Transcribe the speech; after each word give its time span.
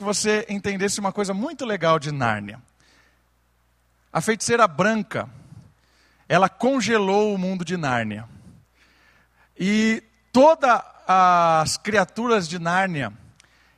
que 0.00 0.04
você 0.04 0.46
entendesse 0.48 0.98
uma 0.98 1.12
coisa 1.12 1.34
muito 1.34 1.66
legal 1.66 1.98
de 1.98 2.10
Nárnia. 2.10 2.58
A 4.10 4.22
feiticeira 4.22 4.66
branca, 4.66 5.28
ela 6.26 6.48
congelou 6.48 7.34
o 7.34 7.38
mundo 7.38 7.66
de 7.66 7.76
Nárnia. 7.76 8.26
E 9.58 10.02
todas 10.32 10.80
as 11.06 11.76
criaturas 11.76 12.48
de 12.48 12.58
Nárnia, 12.58 13.12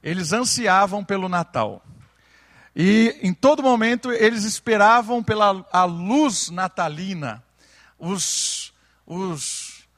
eles 0.00 0.32
ansiavam 0.32 1.04
pelo 1.04 1.28
Natal. 1.28 1.84
E 2.76 3.18
em 3.20 3.34
todo 3.34 3.60
momento 3.60 4.12
eles 4.12 4.44
esperavam 4.44 5.24
pela 5.24 5.66
a 5.72 5.82
luz 5.82 6.50
natalina, 6.50 7.42
os, 7.98 8.72
os, 9.04 9.88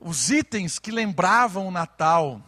os 0.00 0.30
itens 0.30 0.78
que 0.78 0.92
lembravam 0.92 1.66
o 1.66 1.72
Natal. 1.72 2.40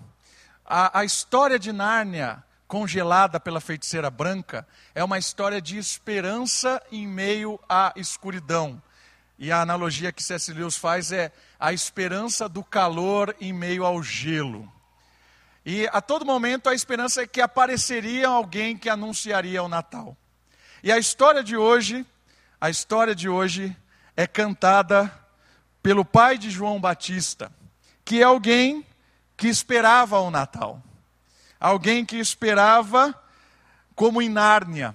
A, 0.64 1.00
a 1.00 1.04
história 1.04 1.58
de 1.58 1.72
Nárnia, 1.72 2.43
congelada 2.66 3.38
pela 3.38 3.60
feiticeira 3.60 4.10
branca, 4.10 4.66
é 4.94 5.04
uma 5.04 5.18
história 5.18 5.60
de 5.60 5.78
esperança 5.78 6.82
em 6.90 7.06
meio 7.06 7.58
à 7.68 7.92
escuridão. 7.96 8.82
E 9.38 9.50
a 9.50 9.60
analogia 9.60 10.12
que 10.12 10.22
C.S. 10.22 10.52
Lewis 10.52 10.76
faz 10.76 11.12
é 11.12 11.32
a 11.58 11.72
esperança 11.72 12.48
do 12.48 12.62
calor 12.62 13.34
em 13.40 13.52
meio 13.52 13.84
ao 13.84 14.02
gelo. 14.02 14.70
E 15.66 15.88
a 15.92 16.00
todo 16.00 16.26
momento 16.26 16.68
a 16.68 16.74
esperança 16.74 17.22
é 17.22 17.26
que 17.26 17.40
apareceria 17.40 18.28
alguém 18.28 18.76
que 18.76 18.88
anunciaria 18.88 19.62
o 19.62 19.68
Natal. 19.68 20.16
E 20.82 20.92
a 20.92 20.98
história 20.98 21.42
de 21.42 21.56
hoje, 21.56 22.04
a 22.60 22.68
história 22.68 23.14
de 23.14 23.28
hoje 23.28 23.74
é 24.16 24.26
cantada 24.26 25.10
pelo 25.82 26.04
pai 26.04 26.38
de 26.38 26.50
João 26.50 26.80
Batista, 26.80 27.50
que 28.04 28.20
é 28.20 28.24
alguém 28.24 28.86
que 29.36 29.48
esperava 29.48 30.18
o 30.20 30.30
Natal. 30.30 30.82
Alguém 31.64 32.04
que 32.04 32.18
esperava, 32.18 33.18
como 33.94 34.20
em 34.20 34.28
Nárnia, 34.28 34.94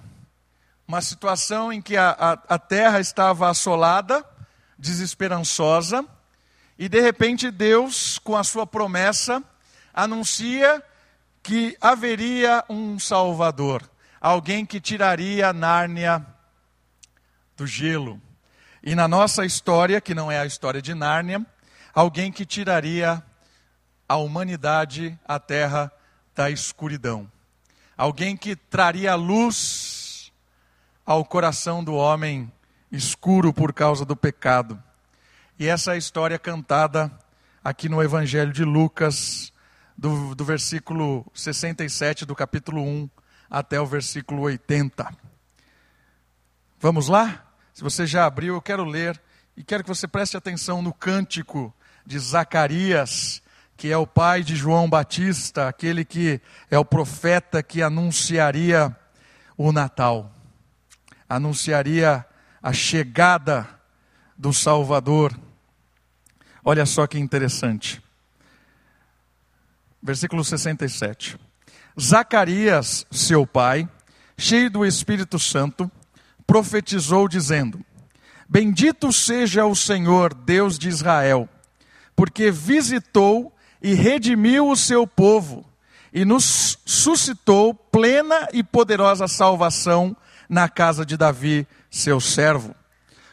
uma 0.86 1.00
situação 1.00 1.72
em 1.72 1.82
que 1.82 1.96
a, 1.96 2.10
a, 2.10 2.54
a 2.54 2.58
terra 2.60 3.00
estava 3.00 3.50
assolada, 3.50 4.24
desesperançosa, 4.78 6.06
e 6.78 6.88
de 6.88 7.00
repente 7.00 7.50
Deus, 7.50 8.20
com 8.20 8.36
a 8.36 8.44
sua 8.44 8.68
promessa, 8.68 9.42
anuncia 9.92 10.80
que 11.42 11.76
haveria 11.80 12.64
um 12.70 13.00
Salvador, 13.00 13.82
alguém 14.20 14.64
que 14.64 14.80
tiraria 14.80 15.52
Nárnia 15.52 16.24
do 17.56 17.66
gelo. 17.66 18.22
E 18.80 18.94
na 18.94 19.08
nossa 19.08 19.44
história, 19.44 20.00
que 20.00 20.14
não 20.14 20.30
é 20.30 20.38
a 20.38 20.46
história 20.46 20.80
de 20.80 20.94
Nárnia, 20.94 21.44
alguém 21.92 22.30
que 22.30 22.46
tiraria 22.46 23.20
a 24.08 24.16
humanidade, 24.18 25.18
a 25.26 25.40
terra, 25.40 25.92
da 26.40 26.50
escuridão. 26.50 27.30
Alguém 27.98 28.34
que 28.34 28.56
traria 28.56 29.14
luz 29.14 30.32
ao 31.04 31.22
coração 31.22 31.84
do 31.84 31.92
homem 31.92 32.50
escuro 32.90 33.52
por 33.52 33.74
causa 33.74 34.06
do 34.06 34.16
pecado. 34.16 34.82
E 35.58 35.66
essa 35.66 35.90
é 35.90 35.94
a 35.96 35.98
história 35.98 36.38
cantada 36.38 37.12
aqui 37.62 37.90
no 37.90 38.02
Evangelho 38.02 38.54
de 38.54 38.64
Lucas, 38.64 39.52
do, 39.98 40.34
do 40.34 40.42
versículo 40.42 41.30
67 41.34 42.24
do 42.24 42.34
capítulo 42.34 42.82
1 42.82 43.10
até 43.50 43.78
o 43.78 43.84
versículo 43.84 44.40
80. 44.44 45.14
Vamos 46.78 47.08
lá? 47.08 47.44
Se 47.74 47.82
você 47.82 48.06
já 48.06 48.24
abriu, 48.24 48.54
eu 48.54 48.62
quero 48.62 48.82
ler 48.82 49.20
e 49.54 49.62
quero 49.62 49.82
que 49.82 49.90
você 49.90 50.08
preste 50.08 50.38
atenção 50.38 50.80
no 50.80 50.94
cântico 50.94 51.70
de 52.06 52.18
Zacarias, 52.18 53.42
que 53.80 53.90
é 53.90 53.96
o 53.96 54.06
pai 54.06 54.42
de 54.42 54.54
João 54.54 54.90
Batista, 54.90 55.66
aquele 55.66 56.04
que 56.04 56.38
é 56.70 56.78
o 56.78 56.84
profeta 56.84 57.62
que 57.62 57.80
anunciaria 57.80 58.94
o 59.56 59.72
Natal, 59.72 60.30
anunciaria 61.26 62.26
a 62.62 62.74
chegada 62.74 63.66
do 64.36 64.52
Salvador. 64.52 65.34
Olha 66.62 66.84
só 66.84 67.06
que 67.06 67.18
interessante 67.18 68.02
versículo 70.02 70.44
67. 70.44 71.38
Zacarias, 71.98 73.06
seu 73.10 73.46
pai, 73.46 73.88
cheio 74.36 74.70
do 74.70 74.84
Espírito 74.84 75.38
Santo, 75.38 75.90
profetizou 76.46 77.26
dizendo: 77.26 77.82
Bendito 78.46 79.10
seja 79.10 79.64
o 79.64 79.74
Senhor, 79.74 80.34
Deus 80.34 80.78
de 80.78 80.90
Israel, 80.90 81.48
porque 82.14 82.50
visitou 82.50 83.56
e 83.82 83.94
redimiu 83.94 84.68
o 84.68 84.76
seu 84.76 85.06
povo 85.06 85.64
e 86.12 86.24
nos 86.24 86.78
suscitou 86.84 87.72
plena 87.72 88.48
e 88.52 88.62
poderosa 88.62 89.28
salvação 89.28 90.16
na 90.48 90.68
casa 90.68 91.06
de 91.06 91.16
Davi, 91.16 91.66
seu 91.90 92.20
servo, 92.20 92.74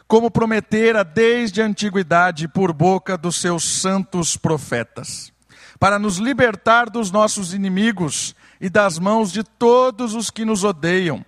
como 0.08 0.30
prometera 0.30 1.04
desde 1.04 1.62
a 1.62 1.66
antiguidade 1.66 2.48
por 2.48 2.72
boca 2.72 3.18
dos 3.18 3.42
seus 3.42 3.64
santos 3.64 4.38
profetas 4.38 5.32
para 5.80 6.00
nos 6.00 6.18
libertar 6.18 6.90
dos 6.90 7.12
nossos 7.12 7.54
inimigos 7.54 8.36
e 8.60 8.70
das 8.70 8.98
mãos 8.98 9.32
de 9.32 9.44
todos 9.44 10.14
os 10.14 10.30
que 10.30 10.44
nos 10.44 10.64
odeiam, 10.64 11.24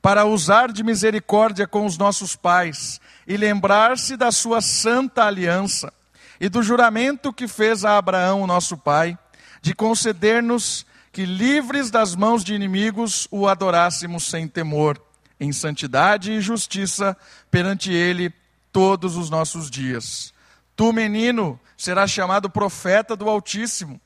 para 0.00 0.24
usar 0.24 0.70
de 0.70 0.84
misericórdia 0.84 1.66
com 1.66 1.84
os 1.84 1.98
nossos 1.98 2.36
pais 2.36 3.00
e 3.26 3.36
lembrar-se 3.36 4.16
da 4.16 4.30
sua 4.30 4.60
santa 4.60 5.24
aliança 5.24 5.92
e 6.40 6.48
do 6.48 6.62
juramento 6.62 7.32
que 7.32 7.48
fez 7.48 7.84
a 7.84 7.98
Abraão, 7.98 8.46
nosso 8.46 8.76
pai, 8.76 9.18
de 9.60 9.74
conceder-nos 9.74 10.86
que, 11.12 11.24
livres 11.24 11.90
das 11.90 12.14
mãos 12.14 12.44
de 12.44 12.54
inimigos, 12.54 13.26
o 13.30 13.48
adorássemos 13.48 14.24
sem 14.24 14.46
temor, 14.46 15.00
em 15.40 15.52
santidade 15.52 16.32
e 16.32 16.40
justiça 16.40 17.16
perante 17.50 17.92
ele 17.92 18.32
todos 18.72 19.16
os 19.16 19.30
nossos 19.30 19.70
dias. 19.70 20.32
Tu, 20.76 20.92
menino, 20.92 21.58
serás 21.76 22.10
chamado 22.10 22.48
profeta 22.48 23.16
do 23.16 23.28
Altíssimo, 23.28 24.00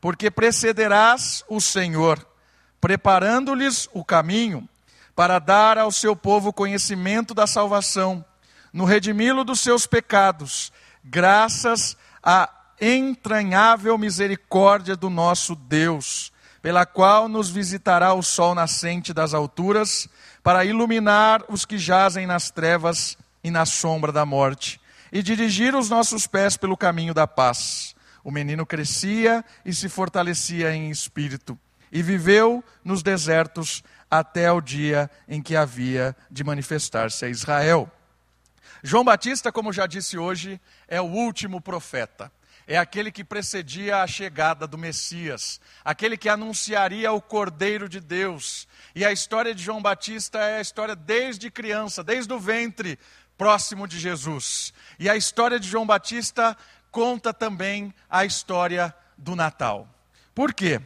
porque 0.00 0.30
precederás 0.30 1.42
o 1.48 1.60
Senhor, 1.60 2.26
preparando-lhes 2.80 3.88
o 3.92 4.04
caminho, 4.04 4.68
para 5.14 5.38
dar 5.38 5.78
ao 5.78 5.90
seu 5.90 6.14
povo 6.14 6.52
conhecimento 6.52 7.34
da 7.34 7.46
salvação, 7.46 8.24
no 8.72 8.84
redimi-lo 8.84 9.42
dos 9.42 9.60
seus 9.60 9.86
pecados, 9.86 10.70
graças 11.04 11.96
à 12.22 12.48
entranhável 12.80 13.96
misericórdia 13.98 14.96
do 14.96 15.10
nosso 15.10 15.54
Deus, 15.54 16.32
pela 16.60 16.84
qual 16.86 17.28
nos 17.28 17.50
visitará 17.50 18.14
o 18.14 18.22
sol 18.22 18.54
nascente 18.54 19.12
das 19.12 19.34
alturas, 19.34 20.08
para 20.42 20.64
iluminar 20.64 21.44
os 21.48 21.64
que 21.64 21.78
jazem 21.78 22.26
nas 22.26 22.50
trevas 22.50 23.16
e 23.42 23.50
na 23.50 23.66
sombra 23.66 24.12
da 24.12 24.24
morte 24.24 24.80
e 25.12 25.22
dirigir 25.22 25.74
os 25.74 25.88
nossos 25.88 26.26
pés 26.26 26.56
pelo 26.56 26.76
caminho 26.76 27.14
da 27.14 27.26
paz. 27.26 27.94
O 28.22 28.30
menino 28.30 28.66
crescia 28.66 29.44
e 29.64 29.72
se 29.72 29.88
fortalecia 29.88 30.74
em 30.74 30.90
espírito, 30.90 31.58
e 31.90 32.02
viveu 32.02 32.62
nos 32.84 33.02
desertos 33.02 33.82
até 34.10 34.50
o 34.52 34.60
dia 34.60 35.10
em 35.26 35.40
que 35.40 35.56
havia 35.56 36.14
de 36.30 36.44
manifestar-se 36.44 37.24
a 37.24 37.28
Israel. 37.28 37.90
João 38.82 39.04
Batista, 39.04 39.50
como 39.50 39.72
já 39.72 39.86
disse 39.86 40.16
hoje, 40.16 40.60
é 40.86 41.00
o 41.00 41.04
último 41.04 41.60
profeta. 41.60 42.30
É 42.66 42.76
aquele 42.76 43.10
que 43.10 43.24
precedia 43.24 44.02
a 44.02 44.06
chegada 44.06 44.66
do 44.66 44.76
Messias, 44.76 45.58
aquele 45.82 46.18
que 46.18 46.28
anunciaria 46.28 47.10
o 47.10 47.20
Cordeiro 47.20 47.88
de 47.88 47.98
Deus. 47.98 48.68
E 48.94 49.06
a 49.06 49.10
história 49.10 49.54
de 49.54 49.62
João 49.62 49.80
Batista 49.80 50.38
é 50.38 50.58
a 50.58 50.60
história 50.60 50.94
desde 50.94 51.50
criança, 51.50 52.04
desde 52.04 52.30
o 52.32 52.38
ventre, 52.38 52.98
próximo 53.38 53.88
de 53.88 53.98
Jesus. 53.98 54.74
E 54.98 55.08
a 55.08 55.16
história 55.16 55.58
de 55.58 55.66
João 55.66 55.86
Batista 55.86 56.54
conta 56.90 57.32
também 57.32 57.94
a 58.10 58.26
história 58.26 58.94
do 59.16 59.34
Natal. 59.34 59.88
Por 60.34 60.52
quê? 60.52 60.80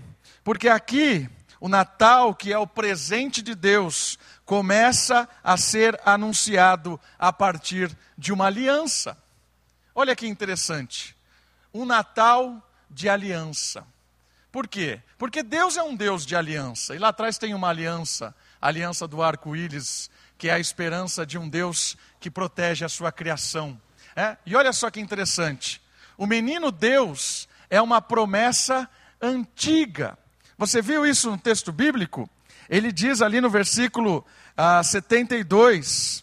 Porque 0.45 0.69
aqui 0.69 1.29
o 1.63 1.69
Natal, 1.69 2.35
que 2.35 2.53
é 2.53 2.59
o 2.59 2.67
presente 2.67 3.41
de 3.41 3.55
Deus, 3.55 4.19
começa 4.45 5.29
a 5.45 5.57
ser 5.57 5.97
anunciado 6.05 7.01
a 7.17 7.33
partir 7.33 7.97
de 8.19 8.33
uma 8.33 8.47
aliança. 8.47 9.17
Olha 9.95 10.17
que 10.17 10.27
interessante. 10.27 11.17
Um 11.73 11.85
Natal 11.85 12.61
de 12.91 13.09
aliança. 13.09 13.87
Por 14.51 14.67
quê? 14.67 15.01
Porque 15.17 15.41
Deus 15.41 15.77
é 15.77 15.85
um 15.85 15.95
Deus 15.95 16.27
de 16.27 16.35
aliança. 16.35 16.97
E 16.97 16.99
lá 16.99 17.11
atrás 17.11 17.39
tem 17.39 17.55
uma 17.55 17.69
aliança, 17.69 18.35
a 18.61 18.67
aliança 18.67 19.07
do 19.07 19.23
arco-íris, 19.23 20.11
que 20.37 20.49
é 20.49 20.55
a 20.55 20.59
esperança 20.59 21.25
de 21.25 21.39
um 21.39 21.49
Deus 21.49 21.97
que 22.19 22.29
protege 22.29 22.85
a 22.85 22.89
sua 22.89 23.13
criação. 23.13 23.81
É? 24.17 24.37
E 24.45 24.57
olha 24.57 24.73
só 24.73 24.91
que 24.91 24.99
interessante: 24.99 25.81
o 26.19 26.27
menino 26.27 26.73
Deus 26.73 27.49
é 27.71 27.81
uma 27.81 28.03
promessa 28.03 28.91
antiga. 29.21 30.19
Você 30.63 30.81
viu 30.81 31.05
isso 31.05 31.29
no 31.29 31.37
texto 31.37 31.73
bíblico? 31.73 32.31
Ele 32.71 32.93
diz 32.93 33.21
ali 33.21 33.41
no 33.41 33.51
versículo 33.51 34.25
ah, 34.57 34.81
72: 34.81 36.23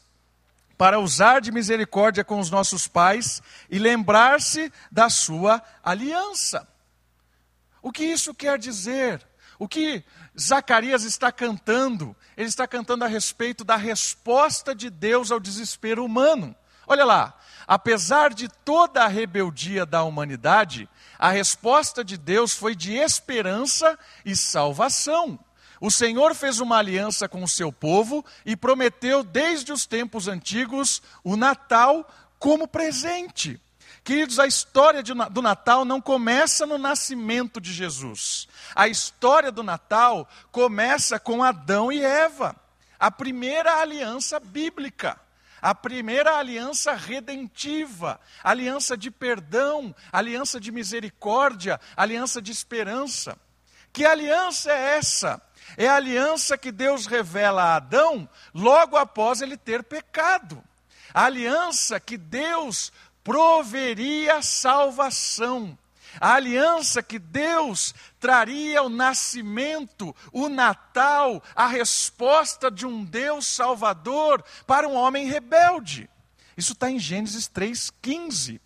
para 0.77 0.97
usar 0.97 1.41
de 1.41 1.51
misericórdia 1.51 2.23
com 2.23 2.39
os 2.39 2.49
nossos 2.49 2.87
pais 2.87 3.43
e 3.69 3.77
lembrar-se 3.77 4.71
da 4.89 5.09
sua 5.09 5.61
aliança. 5.83 6.65
O 7.81 7.91
que 7.91 8.05
isso 8.05 8.33
quer 8.33 8.57
dizer? 8.57 9.21
O 9.59 9.67
que 9.67 10.05
Zacarias 10.39 11.03
está 11.03 11.33
cantando, 11.33 12.15
ele 12.37 12.47
está 12.47 12.65
cantando 12.65 13.03
a 13.03 13.09
respeito 13.09 13.65
da 13.65 13.75
resposta 13.75 14.73
de 14.73 14.89
Deus 14.89 15.31
ao 15.33 15.39
desespero 15.41 16.05
humano. 16.05 16.55
Olha 16.91 17.05
lá, 17.05 17.35
apesar 17.67 18.33
de 18.33 18.49
toda 18.49 19.03
a 19.03 19.07
rebeldia 19.07 19.85
da 19.85 20.01
humanidade, 20.01 20.89
a 21.19 21.29
resposta 21.29 22.03
de 22.03 22.17
Deus 22.17 22.53
foi 22.53 22.75
de 22.75 22.95
esperança 22.95 23.95
e 24.25 24.35
salvação. 24.35 25.37
O 25.79 25.91
Senhor 25.91 26.33
fez 26.33 26.59
uma 26.59 26.77
aliança 26.77 27.29
com 27.29 27.43
o 27.43 27.47
seu 27.47 27.71
povo 27.71 28.25
e 28.43 28.55
prometeu 28.55 29.23
desde 29.23 29.71
os 29.71 29.85
tempos 29.85 30.27
antigos 30.27 30.99
o 31.23 31.37
Natal 31.37 32.09
como 32.39 32.67
presente. 32.67 33.61
Queridos, 34.03 34.39
a 34.39 34.47
história 34.47 35.03
do 35.03 35.41
Natal 35.43 35.85
não 35.85 36.01
começa 36.01 36.65
no 36.65 36.79
nascimento 36.79 37.61
de 37.61 37.71
Jesus. 37.71 38.47
A 38.73 38.87
história 38.87 39.51
do 39.51 39.61
Natal 39.61 40.27
começa 40.51 41.19
com 41.19 41.43
Adão 41.43 41.91
e 41.91 42.03
Eva, 42.03 42.55
a 42.99 43.11
primeira 43.11 43.79
aliança 43.79 44.39
bíblica, 44.39 45.19
a 45.61 45.75
primeira 45.75 46.37
aliança 46.37 46.93
redentiva, 46.93 48.19
aliança 48.43 48.97
de 48.97 49.11
perdão, 49.11 49.95
aliança 50.11 50.59
de 50.59 50.71
misericórdia, 50.71 51.79
aliança 51.95 52.41
de 52.41 52.51
esperança. 52.51 53.37
Que 53.91 54.05
aliança 54.05 54.71
é 54.71 54.97
essa? 54.97 55.41
É 55.77 55.87
a 55.87 55.95
aliança 55.95 56.57
que 56.57 56.71
Deus 56.71 57.05
revela 57.05 57.63
a 57.63 57.75
Adão 57.75 58.29
logo 58.53 58.97
após 58.97 59.41
ele 59.41 59.57
ter 59.57 59.83
pecado. 59.83 60.63
A 61.13 61.25
aliança 61.25 61.99
que 61.99 62.17
Deus 62.17 62.91
proveria 63.23 64.41
salvação. 64.41 65.77
A 66.19 66.35
aliança 66.35 67.03
que 67.03 67.19
Deus 67.19 67.93
traria 68.19 68.81
o 68.83 68.89
nascimento, 68.89 70.15
o 70.31 70.47
Natal, 70.47 71.43
a 71.55 71.67
resposta 71.67 72.71
de 72.71 72.85
um 72.85 73.03
Deus 73.03 73.45
salvador 73.45 74.43
para 74.65 74.87
um 74.87 74.95
homem 74.95 75.27
rebelde. 75.27 76.09
Isso 76.55 76.73
está 76.73 76.89
em 76.89 76.99
Gênesis 76.99 77.49
3,15 77.49 78.59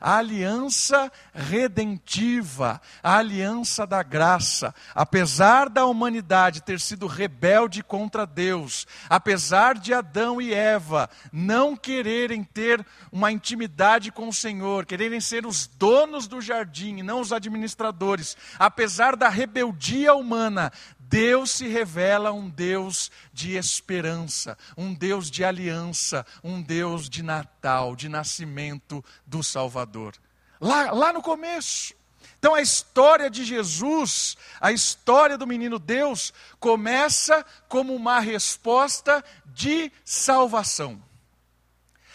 a 0.00 0.16
aliança 0.16 1.10
redentiva, 1.32 2.80
a 3.02 3.18
aliança 3.18 3.86
da 3.86 4.02
graça. 4.02 4.74
Apesar 4.94 5.68
da 5.68 5.86
humanidade 5.86 6.62
ter 6.62 6.80
sido 6.80 7.06
rebelde 7.06 7.82
contra 7.82 8.26
Deus, 8.26 8.86
apesar 9.08 9.78
de 9.78 9.92
Adão 9.92 10.40
e 10.40 10.52
Eva 10.52 11.08
não 11.32 11.76
quererem 11.76 12.42
ter 12.42 12.84
uma 13.10 13.32
intimidade 13.32 14.10
com 14.10 14.28
o 14.28 14.32
Senhor, 14.32 14.86
quererem 14.86 15.20
ser 15.20 15.46
os 15.46 15.66
donos 15.66 16.26
do 16.26 16.40
jardim 16.40 16.98
e 16.98 17.02
não 17.02 17.20
os 17.20 17.32
administradores, 17.32 18.36
apesar 18.58 19.16
da 19.16 19.28
rebeldia 19.28 20.14
humana, 20.14 20.72
Deus 21.08 21.52
se 21.52 21.68
revela 21.68 22.32
um 22.32 22.48
Deus 22.48 23.10
de 23.32 23.56
esperança, 23.56 24.58
um 24.76 24.92
Deus 24.92 25.30
de 25.30 25.44
aliança, 25.44 26.26
um 26.42 26.60
Deus 26.60 27.08
de 27.08 27.22
Natal, 27.22 27.94
de 27.94 28.08
nascimento 28.08 29.04
do 29.24 29.42
Salvador. 29.42 30.14
Lá, 30.60 30.90
lá 30.90 31.12
no 31.12 31.22
começo. 31.22 31.94
Então 32.38 32.54
a 32.54 32.60
história 32.60 33.30
de 33.30 33.44
Jesus, 33.44 34.36
a 34.60 34.72
história 34.72 35.38
do 35.38 35.46
menino 35.46 35.78
Deus, 35.78 36.32
começa 36.58 37.44
como 37.68 37.94
uma 37.94 38.18
resposta 38.18 39.24
de 39.46 39.92
salvação. 40.04 41.00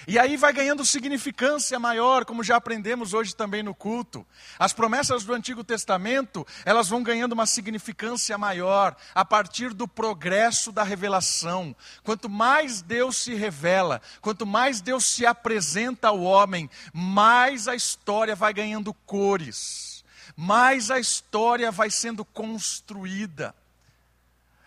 E 0.08 0.18
aí 0.18 0.36
vai 0.36 0.52
ganhando 0.52 0.84
significância 0.84 1.80
maior, 1.80 2.26
como 2.26 2.44
já 2.44 2.56
aprendemos 2.56 3.14
hoje 3.14 3.36
também 3.36 3.62
no 3.62 3.76
culto. 3.76 4.26
As 4.58 4.74
promessas 4.74 5.24
do 5.24 5.34
Antigo 5.34 5.64
Testamento, 5.64 6.46
elas 6.66 6.90
vão 6.90 7.04
ganhando 7.04 7.34
uma 7.34 7.46
significância 7.46 8.38
maior 8.38 8.96
a 9.14 9.24
partir 9.24 9.74
do 9.74 9.88
progresso 9.88 10.72
da 10.72 10.84
revelação. 10.84 11.76
Quanto 12.04 12.28
mais 12.28 12.82
Deus 12.82 13.18
se 13.18 13.36
revela, 13.36 14.02
quanto 14.22 14.46
mais 14.46 14.82
Deus 14.82 15.06
se 15.06 15.26
apresenta 15.26 16.08
ao 16.08 16.22
homem, 16.22 16.70
mais 16.94 17.68
a 17.68 17.76
história 17.76 18.36
vai 18.36 18.54
ganhando 18.54 18.94
cores, 19.06 20.04
mais 20.36 20.90
a 20.90 21.00
história 21.00 21.72
vai 21.72 21.92
sendo 21.92 22.26
construída. 22.26 23.54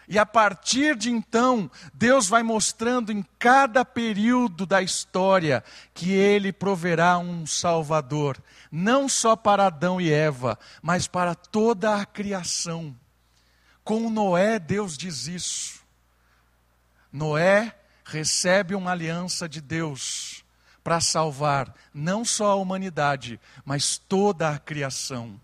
E 0.08 0.18
a 0.18 0.26
partir 0.26 0.96
de 0.96 1.10
então, 1.10 1.70
Deus 1.92 2.28
vai 2.28 2.42
mostrando 2.42 3.10
em 3.10 3.24
cada 3.38 3.84
período 3.84 4.66
da 4.66 4.82
história 4.82 5.64
que 5.94 6.12
Ele 6.12 6.52
proverá 6.52 7.18
um 7.18 7.46
Salvador, 7.46 8.42
não 8.70 9.08
só 9.08 9.34
para 9.34 9.66
Adão 9.66 10.00
e 10.00 10.12
Eva, 10.12 10.58
mas 10.82 11.06
para 11.06 11.34
toda 11.34 11.96
a 11.96 12.04
criação. 12.04 12.94
Com 13.82 14.10
Noé, 14.10 14.58
Deus 14.58 14.96
diz 14.96 15.26
isso. 15.26 15.82
Noé 17.12 17.74
recebe 18.04 18.74
uma 18.74 18.90
aliança 18.90 19.48
de 19.48 19.60
Deus 19.60 20.44
para 20.82 21.00
salvar 21.00 21.74
não 21.94 22.24
só 22.24 22.50
a 22.50 22.56
humanidade, 22.56 23.40
mas 23.64 23.96
toda 23.96 24.50
a 24.50 24.58
criação. 24.58 25.40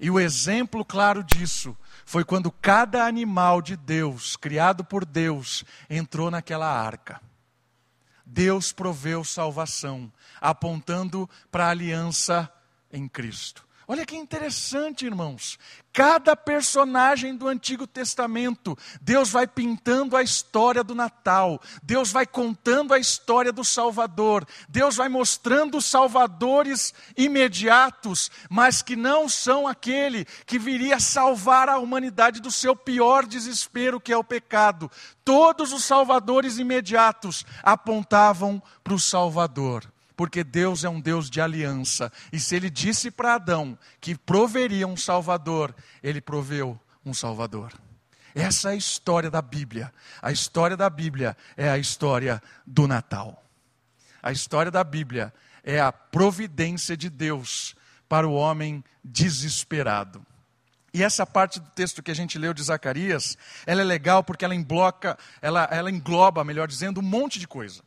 E 0.00 0.10
o 0.10 0.18
exemplo 0.18 0.84
claro 0.84 1.22
disso 1.22 1.76
foi 2.04 2.24
quando 2.24 2.50
cada 2.50 3.04
animal 3.06 3.62
de 3.62 3.76
Deus, 3.76 4.36
criado 4.36 4.84
por 4.84 5.04
Deus, 5.04 5.64
entrou 5.88 6.30
naquela 6.30 6.66
arca. 6.66 7.20
Deus 8.24 8.72
proveu 8.72 9.24
salvação, 9.24 10.10
apontando 10.40 11.28
para 11.50 11.66
a 11.66 11.70
aliança 11.70 12.50
em 12.92 13.08
Cristo. 13.08 13.66
Olha 13.88 14.06
que 14.06 14.16
interessante, 14.16 15.04
irmãos. 15.04 15.58
Cada 15.92 16.34
personagem 16.34 17.36
do 17.36 17.48
Antigo 17.48 17.86
Testamento, 17.86 18.78
Deus 19.00 19.30
vai 19.30 19.46
pintando 19.46 20.16
a 20.16 20.22
história 20.22 20.82
do 20.82 20.94
Natal, 20.94 21.60
Deus 21.82 22.10
vai 22.10 22.24
contando 22.24 22.94
a 22.94 22.98
história 22.98 23.52
do 23.52 23.62
Salvador, 23.62 24.46
Deus 24.68 24.96
vai 24.96 25.10
mostrando 25.10 25.76
os 25.76 25.84
salvadores 25.84 26.94
imediatos, 27.14 28.30
mas 28.48 28.80
que 28.80 28.96
não 28.96 29.28
são 29.28 29.66
aquele 29.66 30.24
que 30.46 30.58
viria 30.58 30.98
salvar 30.98 31.68
a 31.68 31.78
humanidade 31.78 32.40
do 32.40 32.50
seu 32.50 32.74
pior 32.74 33.26
desespero, 33.26 34.00
que 34.00 34.12
é 34.12 34.16
o 34.16 34.24
pecado. 34.24 34.90
Todos 35.24 35.72
os 35.72 35.84
salvadores 35.84 36.56
imediatos 36.56 37.44
apontavam 37.62 38.62
para 38.82 38.94
o 38.94 38.98
Salvador 38.98 39.91
porque 40.16 40.44
Deus 40.44 40.84
é 40.84 40.88
um 40.88 41.00
Deus 41.00 41.30
de 41.30 41.40
aliança. 41.40 42.12
E 42.32 42.38
se 42.38 42.54
ele 42.54 42.70
disse 42.70 43.10
para 43.10 43.34
Adão 43.34 43.78
que 44.00 44.14
proveria 44.14 44.86
um 44.86 44.96
Salvador, 44.96 45.74
ele 46.02 46.20
proveu 46.20 46.78
um 47.04 47.14
Salvador. 47.14 47.72
Essa 48.34 48.70
é 48.70 48.72
a 48.72 48.76
história 48.76 49.30
da 49.30 49.42
Bíblia. 49.42 49.92
A 50.20 50.32
história 50.32 50.76
da 50.76 50.88
Bíblia 50.88 51.36
é 51.56 51.68
a 51.68 51.78
história 51.78 52.42
do 52.66 52.86
Natal. 52.86 53.42
A 54.22 54.32
história 54.32 54.70
da 54.70 54.82
Bíblia 54.82 55.32
é 55.62 55.80
a 55.80 55.92
providência 55.92 56.96
de 56.96 57.10
Deus 57.10 57.74
para 58.08 58.26
o 58.26 58.34
homem 58.34 58.82
desesperado. 59.04 60.24
E 60.94 61.02
essa 61.02 61.26
parte 61.26 61.58
do 61.58 61.70
texto 61.70 62.02
que 62.02 62.10
a 62.10 62.14
gente 62.14 62.38
leu 62.38 62.52
de 62.52 62.62
Zacarias, 62.62 63.36
ela 63.66 63.80
é 63.80 63.84
legal 63.84 64.22
porque 64.22 64.44
ela, 64.44 64.54
embloca, 64.54 65.18
ela, 65.40 65.66
ela 65.70 65.90
engloba, 65.90 66.44
melhor 66.44 66.68
dizendo, 66.68 67.00
um 67.00 67.02
monte 67.02 67.38
de 67.38 67.48
coisa 67.48 67.82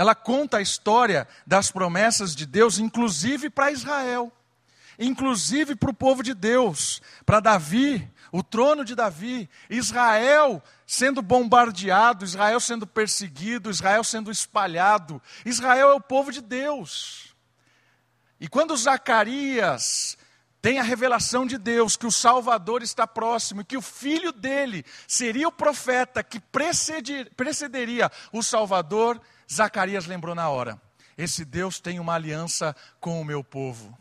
ela 0.00 0.14
conta 0.14 0.56
a 0.56 0.62
história 0.62 1.28
das 1.46 1.70
promessas 1.70 2.34
de 2.34 2.46
Deus, 2.46 2.78
inclusive 2.78 3.50
para 3.50 3.70
Israel, 3.70 4.32
inclusive 4.98 5.76
para 5.76 5.90
o 5.90 5.94
povo 5.94 6.22
de 6.22 6.32
Deus, 6.32 7.02
para 7.26 7.38
Davi, 7.38 8.10
o 8.32 8.42
trono 8.42 8.82
de 8.82 8.94
Davi, 8.94 9.46
Israel 9.68 10.62
sendo 10.86 11.20
bombardeado, 11.20 12.24
Israel 12.24 12.58
sendo 12.60 12.86
perseguido, 12.86 13.68
Israel 13.68 14.02
sendo 14.02 14.30
espalhado. 14.30 15.20
Israel 15.44 15.90
é 15.90 15.94
o 15.94 16.00
povo 16.00 16.32
de 16.32 16.40
Deus. 16.40 17.34
E 18.40 18.48
quando 18.48 18.74
Zacarias 18.78 20.16
tem 20.62 20.78
a 20.78 20.82
revelação 20.82 21.44
de 21.44 21.58
Deus 21.58 21.94
que 21.94 22.06
o 22.06 22.10
Salvador 22.10 22.82
está 22.82 23.06
próximo, 23.06 23.66
que 23.66 23.76
o 23.76 23.82
filho 23.82 24.32
dele 24.32 24.82
seria 25.06 25.46
o 25.46 25.52
profeta 25.52 26.24
que 26.24 26.40
precederia 26.40 28.10
o 28.32 28.42
Salvador, 28.42 29.20
Zacarias 29.52 30.06
lembrou 30.06 30.34
na 30.34 30.48
hora: 30.48 30.80
esse 31.18 31.44
Deus 31.44 31.80
tem 31.80 31.98
uma 31.98 32.14
aliança 32.14 32.74
com 33.00 33.20
o 33.20 33.24
meu 33.24 33.42
povo, 33.42 33.96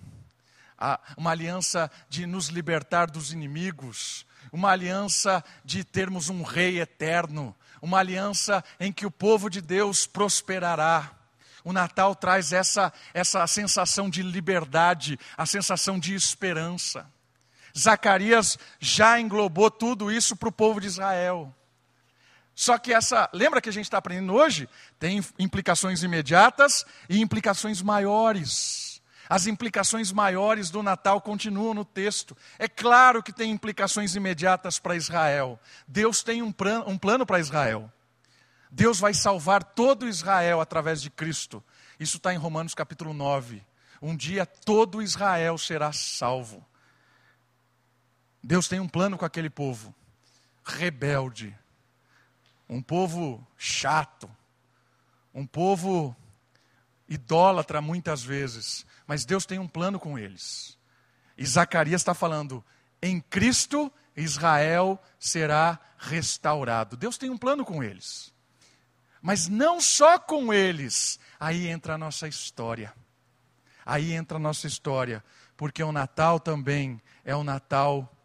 uma 1.18 1.32
aliança 1.32 1.89
de 2.08 2.25
nos 2.25 2.48
libertar 2.48 3.10
dos 3.10 3.34
inimigos, 3.34 4.25
uma 4.51 4.72
aliança 4.72 5.44
de 5.65 5.84
termos 5.84 6.29
um 6.29 6.44
rei 6.44 6.79
eterno, 6.79 7.56
uma 7.82 8.00
aliança 8.00 8.63
em 8.79 8.91
que 8.91 9.06
o 9.06 9.12
povo 9.12 9.50
de 9.50 9.62
Deus 9.62 10.06
prosperará. 10.06 11.12
O 11.63 11.74
Natal 11.74 12.15
traz 12.15 12.53
essa, 12.53 12.94
essa 13.13 13.46
sensação 13.46 14.10
de 14.10 14.24
liberdade, 14.24 15.20
a 15.38 15.46
sensação 15.46 16.00
de 16.00 16.15
esperança. 16.15 17.06
Zacarias 17.77 18.58
já 18.79 19.20
englobou 19.20 19.70
tudo 19.70 20.12
isso 20.12 20.36
para 20.36 20.50
o 20.50 20.53
povo 20.53 20.79
de 20.79 20.88
Israel. 20.88 21.53
Só 22.60 22.78
que 22.78 22.92
essa, 22.92 23.30
lembra 23.32 23.62
que 23.62 23.70
a 23.70 23.72
gente 23.72 23.86
está 23.86 24.00
aprendendo 24.00 24.34
hoje? 24.34 24.68
Tem 25.00 25.24
implicações 25.39 26.04
imediatas 26.04 26.86
e 27.08 27.22
implicações 27.22 27.82
maiores. 27.82 29.01
As 29.30 29.48
implicações 29.48 30.12
maiores 30.12 30.70
do 30.70 30.84
Natal 30.84 31.22
continuam 31.22 31.74
no 31.74 31.86
texto. 31.86 32.36
É 32.58 32.68
claro 32.68 33.24
que 33.24 33.32
tem 33.32 33.50
implicações 33.50 34.13
imediatas 34.13 34.78
para 34.78 34.98
Israel. 34.98 35.58
Deus 35.88 36.22
tem 36.22 36.44
um, 36.44 36.54
um 36.86 36.98
plano 36.98 37.25
para 37.25 37.39
Israel. 37.39 37.89
Deus 38.70 39.00
vai 39.00 39.13
salvar 39.13 39.63
todo 39.63 40.06
Israel 40.06 40.60
através 40.60 41.01
de 41.01 41.10
Cristo. 41.10 41.63
Isso 41.98 42.18
está 42.18 42.34
em 42.34 42.38
Romanos 42.38 42.75
capítulo 42.75 43.13
9. 43.13 43.66
Um 44.01 44.18
dia 44.18 44.46
todo 44.46 45.01
Israel 45.01 45.58
será 45.58 45.94
salvo. 45.94 46.68
Deus 48.44 48.68
tem 48.68 48.82
um 48.82 48.88
plano 48.89 49.18
com 49.18 49.24
aquele 49.24 49.50
povo 49.50 49.96
rebelde, 50.62 51.58
um 52.70 52.82
povo 52.82 53.46
chato, 53.58 54.30
um 55.34 55.46
povo 55.46 56.16
idólatra 57.08 57.82
muitas 57.82 58.24
vezes, 58.24 58.86
mas 59.08 59.26
Deus 59.26 59.46
tem 59.46 59.58
um 59.58 59.68
plano 59.68 60.00
com 60.00 60.18
eles. 60.18 60.78
E 61.36 61.46
Zacarias 61.46 62.02
está 62.02 62.14
falando: 62.14 62.64
em 63.02 63.20
Cristo 63.20 63.92
Israel 64.16 65.02
será 65.18 65.80
restaurado. 65.98 66.96
Deus 66.96 67.18
tem 67.18 67.30
um 67.30 67.38
plano 67.38 67.66
com 67.66 67.84
eles. 67.84 68.34
Mas 69.22 69.48
não 69.48 69.82
só 69.82 70.18
com 70.18 70.54
eles, 70.54 71.20
aí 71.40 71.68
entra 71.68 71.96
a 71.96 71.98
nossa 71.98 72.28
história. 72.28 72.94
Aí 73.86 74.14
entra 74.14 74.38
a 74.38 74.40
nossa 74.40 74.68
história, 74.68 75.24
porque 75.58 75.82
o 75.84 75.92
Natal 75.92 76.40
também 76.40 77.02
é 77.26 77.36
o 77.36 77.44
Natal 77.44 78.16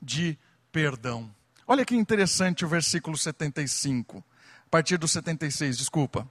de 0.00 0.38
perdão. 0.72 1.32
Olha 1.66 1.84
que 1.84 1.96
interessante 1.96 2.64
o 2.64 2.68
versículo 2.68 3.16
75, 3.16 4.18
a 4.18 4.70
partir 4.70 4.98
do 4.98 5.08
76, 5.08 5.78
desculpa. 5.78 6.28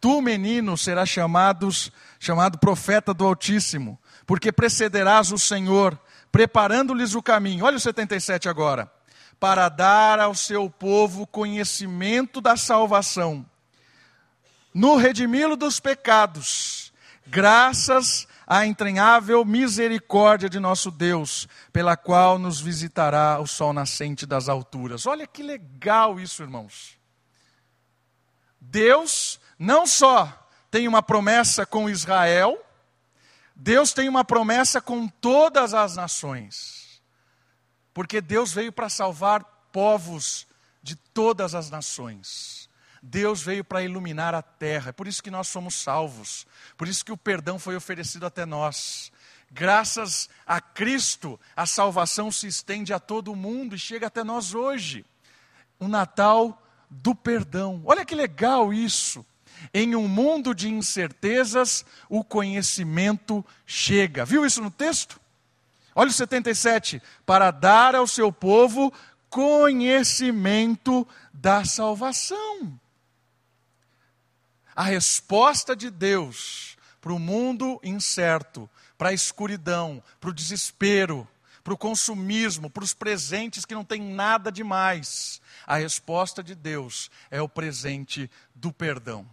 Tu, 0.00 0.22
menino, 0.22 0.76
serás 0.78 1.10
chamados, 1.10 1.92
chamado 2.18 2.58
profeta 2.58 3.12
do 3.12 3.26
Altíssimo, 3.26 3.98
porque 4.26 4.50
precederás 4.50 5.30
o 5.30 5.38
Senhor, 5.38 5.98
preparando-lhes 6.32 7.14
o 7.14 7.22
caminho. 7.22 7.66
Olha 7.66 7.76
o 7.76 7.80
77 7.80 8.48
agora. 8.48 8.90
Para 9.38 9.68
dar 9.68 10.18
ao 10.18 10.34
seu 10.34 10.70
povo 10.70 11.26
conhecimento 11.26 12.40
da 12.40 12.56
salvação, 12.56 13.44
no 14.72 14.96
redimi-lo 14.96 15.56
dos 15.56 15.80
pecados, 15.80 16.92
graças 17.26 18.26
à 18.50 18.66
entranhável 18.66 19.44
misericórdia 19.44 20.50
de 20.50 20.58
nosso 20.58 20.90
Deus, 20.90 21.46
pela 21.72 21.96
qual 21.96 22.36
nos 22.36 22.60
visitará 22.60 23.38
o 23.38 23.46
sol 23.46 23.72
nascente 23.72 24.26
das 24.26 24.48
alturas. 24.48 25.06
Olha 25.06 25.24
que 25.24 25.40
legal 25.40 26.18
isso, 26.18 26.42
irmãos. 26.42 26.98
Deus 28.60 29.38
não 29.56 29.86
só 29.86 30.50
tem 30.68 30.88
uma 30.88 31.00
promessa 31.00 31.64
com 31.64 31.88
Israel, 31.88 32.60
Deus 33.54 33.92
tem 33.92 34.08
uma 34.08 34.24
promessa 34.24 34.80
com 34.80 35.06
todas 35.06 35.72
as 35.72 35.94
nações. 35.94 37.00
Porque 37.94 38.20
Deus 38.20 38.52
veio 38.52 38.72
para 38.72 38.88
salvar 38.88 39.44
povos 39.70 40.44
de 40.82 40.96
todas 40.96 41.54
as 41.54 41.70
nações. 41.70 42.59
Deus 43.02 43.42
veio 43.42 43.64
para 43.64 43.82
iluminar 43.82 44.34
a 44.34 44.42
terra, 44.42 44.90
é 44.90 44.92
por 44.92 45.08
isso 45.08 45.22
que 45.22 45.30
nós 45.30 45.48
somos 45.48 45.74
salvos, 45.74 46.46
por 46.76 46.86
isso 46.86 47.04
que 47.04 47.12
o 47.12 47.16
perdão 47.16 47.58
foi 47.58 47.74
oferecido 47.76 48.26
até 48.26 48.44
nós. 48.44 49.10
Graças 49.50 50.28
a 50.46 50.60
Cristo, 50.60 51.38
a 51.56 51.66
salvação 51.66 52.30
se 52.30 52.46
estende 52.46 52.92
a 52.92 53.00
todo 53.00 53.34
mundo 53.34 53.74
e 53.74 53.78
chega 53.78 54.06
até 54.06 54.22
nós 54.22 54.54
hoje. 54.54 55.04
O 55.78 55.88
Natal 55.88 56.62
do 56.88 57.14
perdão. 57.14 57.82
Olha 57.84 58.04
que 58.04 58.14
legal 58.14 58.72
isso. 58.72 59.26
Em 59.74 59.96
um 59.96 60.06
mundo 60.06 60.54
de 60.54 60.68
incertezas, 60.68 61.84
o 62.08 62.22
conhecimento 62.22 63.44
chega. 63.66 64.24
Viu 64.24 64.46
isso 64.46 64.62
no 64.62 64.70
texto? 64.70 65.20
Olha 65.94 66.10
o 66.10 66.12
77. 66.12 67.02
Para 67.26 67.50
dar 67.50 67.94
ao 67.94 68.06
seu 68.06 68.32
povo 68.32 68.92
conhecimento 69.28 71.06
da 71.32 71.64
salvação. 71.64 72.78
A 74.80 74.84
resposta 74.84 75.76
de 75.76 75.90
Deus 75.90 76.78
para 77.02 77.12
o 77.12 77.18
mundo 77.18 77.78
incerto, 77.84 78.66
para 78.96 79.10
a 79.10 79.12
escuridão, 79.12 80.02
para 80.18 80.30
o 80.30 80.32
desespero, 80.32 81.28
para 81.62 81.74
o 81.74 81.76
consumismo, 81.76 82.70
para 82.70 82.82
os 82.82 82.94
presentes 82.94 83.66
que 83.66 83.74
não 83.74 83.84
tem 83.84 84.00
nada 84.00 84.50
demais. 84.50 85.38
A 85.66 85.76
resposta 85.76 86.42
de 86.42 86.54
Deus 86.54 87.10
é 87.30 87.42
o 87.42 87.48
presente 87.48 88.30
do 88.54 88.72
perdão. 88.72 89.28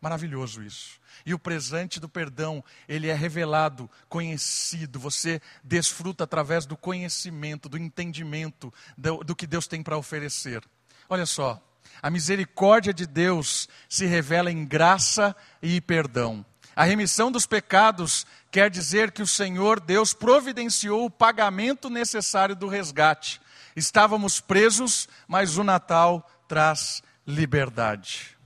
Maravilhoso 0.00 0.62
isso. 0.62 1.00
E 1.26 1.34
o 1.34 1.38
presente 1.38 1.98
do 1.98 2.08
perdão, 2.08 2.62
ele 2.88 3.08
é 3.08 3.14
revelado, 3.14 3.90
conhecido, 4.08 5.00
você 5.00 5.42
desfruta 5.64 6.22
através 6.22 6.64
do 6.64 6.76
conhecimento, 6.76 7.68
do 7.68 7.76
entendimento 7.76 8.72
do, 8.96 9.24
do 9.24 9.34
que 9.34 9.48
Deus 9.48 9.66
tem 9.66 9.82
para 9.82 9.98
oferecer. 9.98 10.62
Olha 11.08 11.26
só, 11.26 11.60
a 12.02 12.10
misericórdia 12.10 12.92
de 12.92 13.06
Deus 13.06 13.68
se 13.88 14.06
revela 14.06 14.50
em 14.50 14.64
graça 14.64 15.34
e 15.62 15.80
perdão. 15.80 16.44
A 16.74 16.84
remissão 16.84 17.32
dos 17.32 17.46
pecados 17.46 18.26
quer 18.50 18.70
dizer 18.70 19.10
que 19.10 19.22
o 19.22 19.26
Senhor 19.26 19.80
Deus 19.80 20.12
providenciou 20.12 21.06
o 21.06 21.10
pagamento 21.10 21.88
necessário 21.88 22.54
do 22.54 22.68
resgate. 22.68 23.40
Estávamos 23.74 24.40
presos, 24.40 25.08
mas 25.26 25.56
o 25.56 25.64
Natal 25.64 26.28
traz 26.46 27.02
liberdade. 27.26 28.36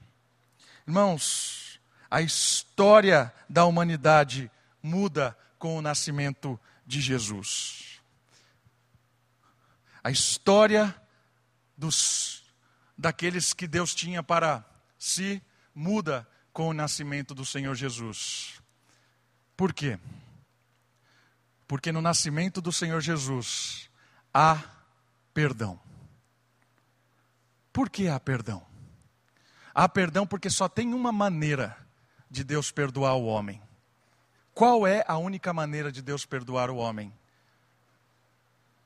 Irmãos, 0.86 1.80
a 2.10 2.22
história 2.22 3.32
da 3.48 3.64
humanidade 3.64 4.50
muda 4.82 5.36
com 5.58 5.76
o 5.76 5.82
nascimento 5.82 6.58
de 6.86 7.00
Jesus. 7.00 8.00
A 10.02 10.10
história 10.10 10.94
dos 11.76 12.39
daqueles 13.00 13.54
que 13.54 13.66
Deus 13.66 13.94
tinha 13.94 14.22
para 14.22 14.62
si 14.98 15.42
muda 15.74 16.28
com 16.52 16.68
o 16.68 16.74
nascimento 16.74 17.34
do 17.34 17.46
Senhor 17.46 17.74
Jesus. 17.74 18.60
Por 19.56 19.72
quê? 19.72 19.98
Porque 21.66 21.90
no 21.90 22.02
nascimento 22.02 22.60
do 22.60 22.70
Senhor 22.70 23.00
Jesus 23.00 23.88
há 24.34 24.62
perdão. 25.32 25.80
Por 27.72 27.88
que 27.88 28.06
há 28.06 28.20
perdão? 28.20 28.66
Há 29.74 29.88
perdão 29.88 30.26
porque 30.26 30.50
só 30.50 30.68
tem 30.68 30.92
uma 30.92 31.10
maneira 31.10 31.74
de 32.30 32.44
Deus 32.44 32.70
perdoar 32.70 33.14
o 33.14 33.24
homem. 33.24 33.62
Qual 34.52 34.86
é 34.86 35.02
a 35.08 35.16
única 35.16 35.54
maneira 35.54 35.90
de 35.90 36.02
Deus 36.02 36.26
perdoar 36.26 36.68
o 36.68 36.76
homem? 36.76 37.10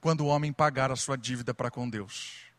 Quando 0.01 0.21
o 0.21 0.29
homem 0.29 0.53
pagar 0.53 0.93
a 0.93 0.97
sua 0.97 1.19
dívida 1.19 1.53
para 1.53 1.69
com 1.69 1.91
Deus. 1.91 2.54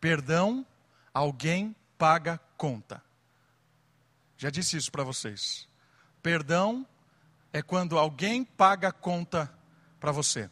Perdão, 0.00 0.66
alguém 1.12 1.74
paga 1.96 2.38
conta. 2.56 3.02
Já 4.36 4.50
disse 4.50 4.76
isso 4.76 4.92
para 4.92 5.02
vocês. 5.02 5.68
Perdão 6.22 6.86
é 7.52 7.62
quando 7.62 7.98
alguém 7.98 8.44
paga 8.44 8.92
conta 8.92 9.52
para 9.98 10.12
você. 10.12 10.50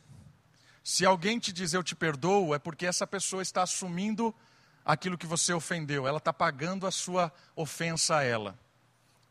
Se 0.82 1.04
alguém 1.04 1.38
te 1.38 1.52
diz 1.52 1.72
eu 1.72 1.82
te 1.82 1.94
perdoo, 1.94 2.54
é 2.54 2.58
porque 2.58 2.86
essa 2.86 3.06
pessoa 3.06 3.42
está 3.42 3.62
assumindo 3.62 4.34
aquilo 4.84 5.18
que 5.18 5.26
você 5.26 5.52
ofendeu, 5.52 6.06
ela 6.06 6.18
está 6.18 6.32
pagando 6.32 6.86
a 6.86 6.92
sua 6.92 7.32
ofensa 7.56 8.18
a 8.18 8.22
ela. 8.22 8.56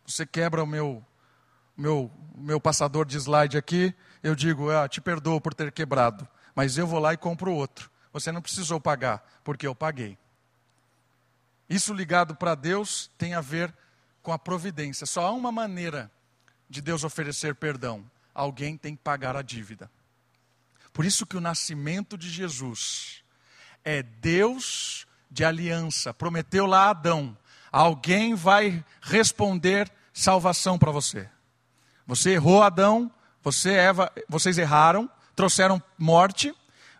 Você 0.06 0.26
quebra 0.26 0.62
o 0.62 0.68
meu, 0.68 1.04
meu, 1.78 2.12
meu 2.36 2.60
passador 2.60 3.06
de 3.06 3.18
slide 3.18 3.58
aqui, 3.58 3.96
eu 4.22 4.36
digo, 4.36 4.70
ah, 4.70 4.88
te 4.90 5.00
perdoo 5.00 5.40
por 5.40 5.54
ter 5.54 5.72
quebrado, 5.72 6.28
mas 6.54 6.78
eu 6.78 6.86
vou 6.86 7.00
lá 7.00 7.14
e 7.14 7.18
compro 7.18 7.54
outro. 7.54 7.90
Você 8.16 8.32
não 8.32 8.42
precisou 8.42 8.80
pagar, 8.80 9.30
porque 9.44 9.68
eu 9.68 9.76
paguei. 9.76 10.18
Isso 11.70 11.94
ligado 11.94 12.34
para 12.34 12.56
Deus 12.56 13.12
tem 13.18 13.34
a 13.34 13.42
ver 13.42 13.76
com 14.22 14.32
a 14.32 14.40
providência. 14.40 15.06
Só 15.06 15.26
há 15.26 15.32
uma 15.32 15.52
maneira 15.52 16.10
de 16.70 16.82
Deus 16.82 17.04
oferecer 17.04 17.56
perdão: 17.56 18.10
alguém 18.34 18.78
tem 18.78 18.96
que 18.96 19.04
pagar 19.04 19.36
a 19.36 19.42
dívida. 19.42 19.92
Por 20.94 21.04
isso 21.04 21.26
que 21.26 21.36
o 21.36 21.42
nascimento 21.42 22.18
de 22.18 22.30
Jesus 22.30 23.22
é 23.84 24.02
Deus 24.02 25.06
de 25.30 25.44
aliança. 25.44 26.14
Prometeu 26.14 26.66
lá 26.66 26.86
a 26.86 26.92
Adão: 26.92 27.38
alguém 27.70 28.34
vai 28.34 28.82
responder 29.02 29.92
salvação 30.14 30.80
para 30.80 30.90
você. 30.90 31.30
Você 32.08 32.30
errou, 32.30 32.64
Adão, 32.64 33.12
você, 33.44 33.74
Eva, 33.74 34.10
vocês 34.30 34.58
erraram, 34.58 35.12
trouxeram 35.36 35.84
morte, 35.98 36.56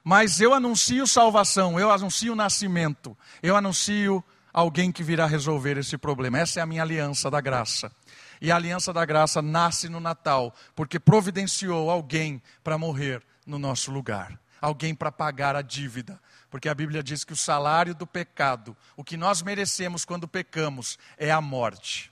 mas 0.06 0.40
eu 0.40 0.54
anuncio 0.54 1.08
salvação, 1.08 1.80
eu 1.80 1.90
anuncio 1.90 2.36
nascimento, 2.36 3.18
eu 3.42 3.56
anuncio 3.56 4.24
alguém 4.54 4.92
que 4.92 5.02
virá 5.02 5.26
resolver 5.26 5.80
esse 5.80 5.98
problema. 5.98 6.38
Essa 6.38 6.60
é 6.60 6.64
a 6.64 6.66
minha 6.68 6.84
aliança 6.84 7.30
da 7.32 7.42
graça. 7.42 7.92
E 8.40 8.52
a 8.52 8.56
aliança 8.56 8.94
da 8.94 9.04
graça 9.04 9.42
nasce 9.42 9.90
no 9.90 10.00
Natal, 10.00 10.54
porque 10.76 11.00
providenciou 11.00 11.90
alguém 11.90 12.40
para 12.64 12.78
morrer 12.78 13.24
no 13.48 13.58
nosso 13.58 13.92
lugar, 13.92 14.40
alguém 14.62 14.94
para 14.94 15.12
pagar 15.12 15.56
a 15.56 15.64
dívida, 15.64 16.22
porque 16.52 16.70
a 16.70 16.76
Bíblia 16.76 17.02
diz 17.02 17.24
que 17.24 17.34
o 17.34 17.38
salário 17.38 17.96
do 17.96 18.06
pecado, 18.06 18.78
o 18.96 19.04
que 19.04 19.18
nós 19.18 19.42
merecemos 19.42 20.06
quando 20.06 20.28
pecamos, 20.28 21.00
é 21.18 21.32
a 21.32 21.42
morte. 21.42 22.12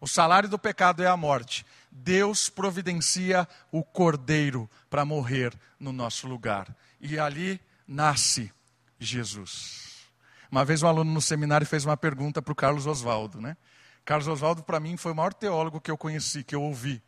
O 0.00 0.08
salário 0.08 0.48
do 0.48 0.58
pecado 0.58 1.02
é 1.02 1.06
a 1.06 1.16
morte. 1.18 1.66
Deus 1.90 2.48
providencia 2.48 3.46
o 3.70 3.84
cordeiro 3.84 4.68
para 4.88 5.04
morrer 5.04 5.52
no 5.78 5.92
nosso 5.92 6.26
lugar. 6.26 6.74
E 7.04 7.18
ali 7.18 7.60
nasce 7.86 8.50
Jesus. 8.98 10.08
Uma 10.50 10.64
vez 10.64 10.82
um 10.82 10.88
aluno 10.88 11.12
no 11.12 11.20
seminário 11.20 11.66
fez 11.66 11.84
uma 11.84 11.98
pergunta 11.98 12.40
para 12.40 12.50
o 12.50 12.56
Carlos 12.56 12.86
Oswaldo, 12.86 13.42
né? 13.42 13.58
Carlos 14.06 14.26
Oswaldo, 14.26 14.62
para 14.62 14.80
mim, 14.80 14.96
foi 14.96 15.12
o 15.12 15.14
maior 15.14 15.34
teólogo 15.34 15.82
que 15.82 15.90
eu 15.90 15.98
conheci, 15.98 16.42
que 16.42 16.54
eu 16.54 16.62
ouvi. 16.62 17.02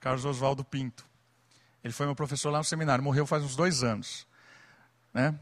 Carlos 0.00 0.24
Oswaldo 0.24 0.64
Pinto. 0.64 1.04
Ele 1.84 1.92
foi 1.92 2.06
meu 2.06 2.14
professor 2.14 2.50
lá 2.50 2.58
no 2.58 2.64
seminário, 2.64 3.04
morreu 3.04 3.26
faz 3.26 3.44
uns 3.44 3.54
dois 3.54 3.82
anos. 3.82 4.26
Né? 5.12 5.38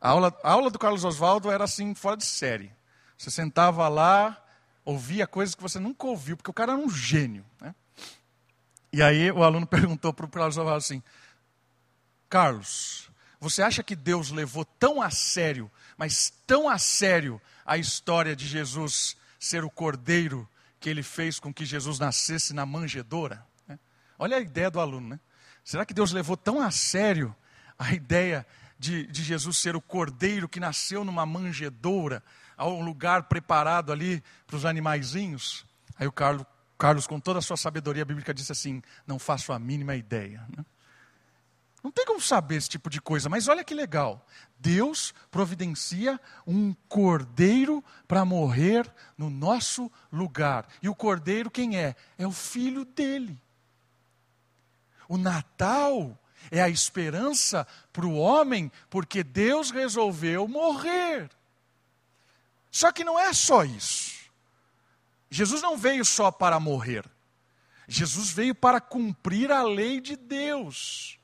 A, 0.00 0.10
aula, 0.10 0.38
a 0.44 0.52
aula 0.52 0.70
do 0.70 0.78
Carlos 0.78 1.04
Oswaldo 1.04 1.50
era 1.50 1.64
assim, 1.64 1.96
fora 1.96 2.16
de 2.16 2.24
série. 2.24 2.70
Você 3.16 3.28
sentava 3.28 3.88
lá, 3.88 4.40
ouvia 4.84 5.26
coisas 5.26 5.56
que 5.56 5.62
você 5.62 5.80
nunca 5.80 6.06
ouviu, 6.06 6.36
porque 6.36 6.50
o 6.50 6.54
cara 6.54 6.74
era 6.74 6.80
um 6.80 6.88
gênio. 6.88 7.44
Né? 7.60 7.74
E 8.92 9.02
aí 9.02 9.32
o 9.32 9.42
aluno 9.42 9.66
perguntou 9.68 10.12
para 10.12 10.26
o 10.26 10.28
Carlos 10.28 10.56
Oswaldo 10.56 10.78
assim: 10.78 11.02
Carlos, 12.28 13.10
você 13.40 13.62
acha 13.62 13.82
que 13.82 13.94
Deus 13.94 14.30
levou 14.30 14.64
tão 14.64 15.00
a 15.00 15.10
sério, 15.10 15.70
mas 15.96 16.32
tão 16.46 16.68
a 16.68 16.78
sério, 16.78 17.40
a 17.64 17.78
história 17.78 18.34
de 18.34 18.46
Jesus 18.46 19.16
ser 19.38 19.64
o 19.64 19.70
cordeiro 19.70 20.48
que 20.80 20.88
ele 20.88 21.02
fez 21.02 21.38
com 21.38 21.52
que 21.52 21.64
Jesus 21.64 21.98
nascesse 21.98 22.52
na 22.52 22.66
manjedoura? 22.66 23.44
Né? 23.66 23.78
Olha 24.18 24.38
a 24.38 24.40
ideia 24.40 24.70
do 24.70 24.80
aluno, 24.80 25.10
né? 25.10 25.20
Será 25.64 25.84
que 25.84 25.94
Deus 25.94 26.12
levou 26.12 26.36
tão 26.36 26.60
a 26.60 26.70
sério 26.70 27.34
a 27.78 27.92
ideia 27.92 28.46
de, 28.78 29.06
de 29.06 29.22
Jesus 29.22 29.58
ser 29.58 29.76
o 29.76 29.80
cordeiro 29.80 30.48
que 30.48 30.58
nasceu 30.58 31.04
numa 31.04 31.26
manjedoura, 31.26 32.22
a 32.56 32.66
um 32.66 32.82
lugar 32.82 33.24
preparado 33.24 33.92
ali 33.92 34.22
para 34.46 34.56
os 34.56 34.64
animaizinhos? 34.64 35.66
Aí 35.96 36.06
o 36.06 36.12
Carlos, 36.12 36.46
Carlos, 36.78 37.06
com 37.06 37.20
toda 37.20 37.40
a 37.40 37.42
sua 37.42 37.56
sabedoria 37.56 38.04
bíblica, 38.04 38.32
disse 38.32 38.50
assim: 38.50 38.82
Não 39.06 39.18
faço 39.18 39.52
a 39.52 39.58
mínima 39.58 39.94
ideia. 39.94 40.44
Né? 40.56 40.64
Não 41.82 41.92
tem 41.92 42.04
como 42.04 42.20
saber 42.20 42.56
esse 42.56 42.68
tipo 42.68 42.90
de 42.90 43.00
coisa, 43.00 43.28
mas 43.28 43.46
olha 43.46 43.62
que 43.62 43.74
legal. 43.74 44.26
Deus 44.58 45.14
providencia 45.30 46.20
um 46.46 46.74
cordeiro 46.88 47.84
para 48.06 48.24
morrer 48.24 48.92
no 49.16 49.30
nosso 49.30 49.90
lugar. 50.10 50.66
E 50.82 50.88
o 50.88 50.94
cordeiro 50.94 51.50
quem 51.50 51.78
é? 51.78 51.94
É 52.18 52.26
o 52.26 52.32
filho 52.32 52.84
dele. 52.84 53.40
O 55.08 55.16
Natal 55.16 56.18
é 56.50 56.60
a 56.60 56.68
esperança 56.68 57.66
para 57.92 58.06
o 58.06 58.16
homem, 58.16 58.70
porque 58.90 59.22
Deus 59.22 59.70
resolveu 59.70 60.48
morrer. 60.48 61.30
Só 62.70 62.92
que 62.92 63.04
não 63.04 63.18
é 63.18 63.32
só 63.32 63.64
isso. 63.64 64.18
Jesus 65.30 65.62
não 65.62 65.76
veio 65.76 66.04
só 66.04 66.30
para 66.30 66.58
morrer. 66.58 67.04
Jesus 67.86 68.30
veio 68.30 68.54
para 68.54 68.80
cumprir 68.80 69.50
a 69.52 69.62
lei 69.62 70.00
de 70.00 70.16
Deus. 70.16 71.17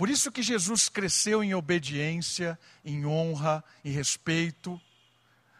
Por 0.00 0.08
isso 0.08 0.32
que 0.32 0.42
Jesus 0.42 0.88
cresceu 0.88 1.44
em 1.44 1.52
obediência, 1.52 2.58
em 2.82 3.04
honra, 3.04 3.62
em 3.84 3.90
respeito, 3.90 4.80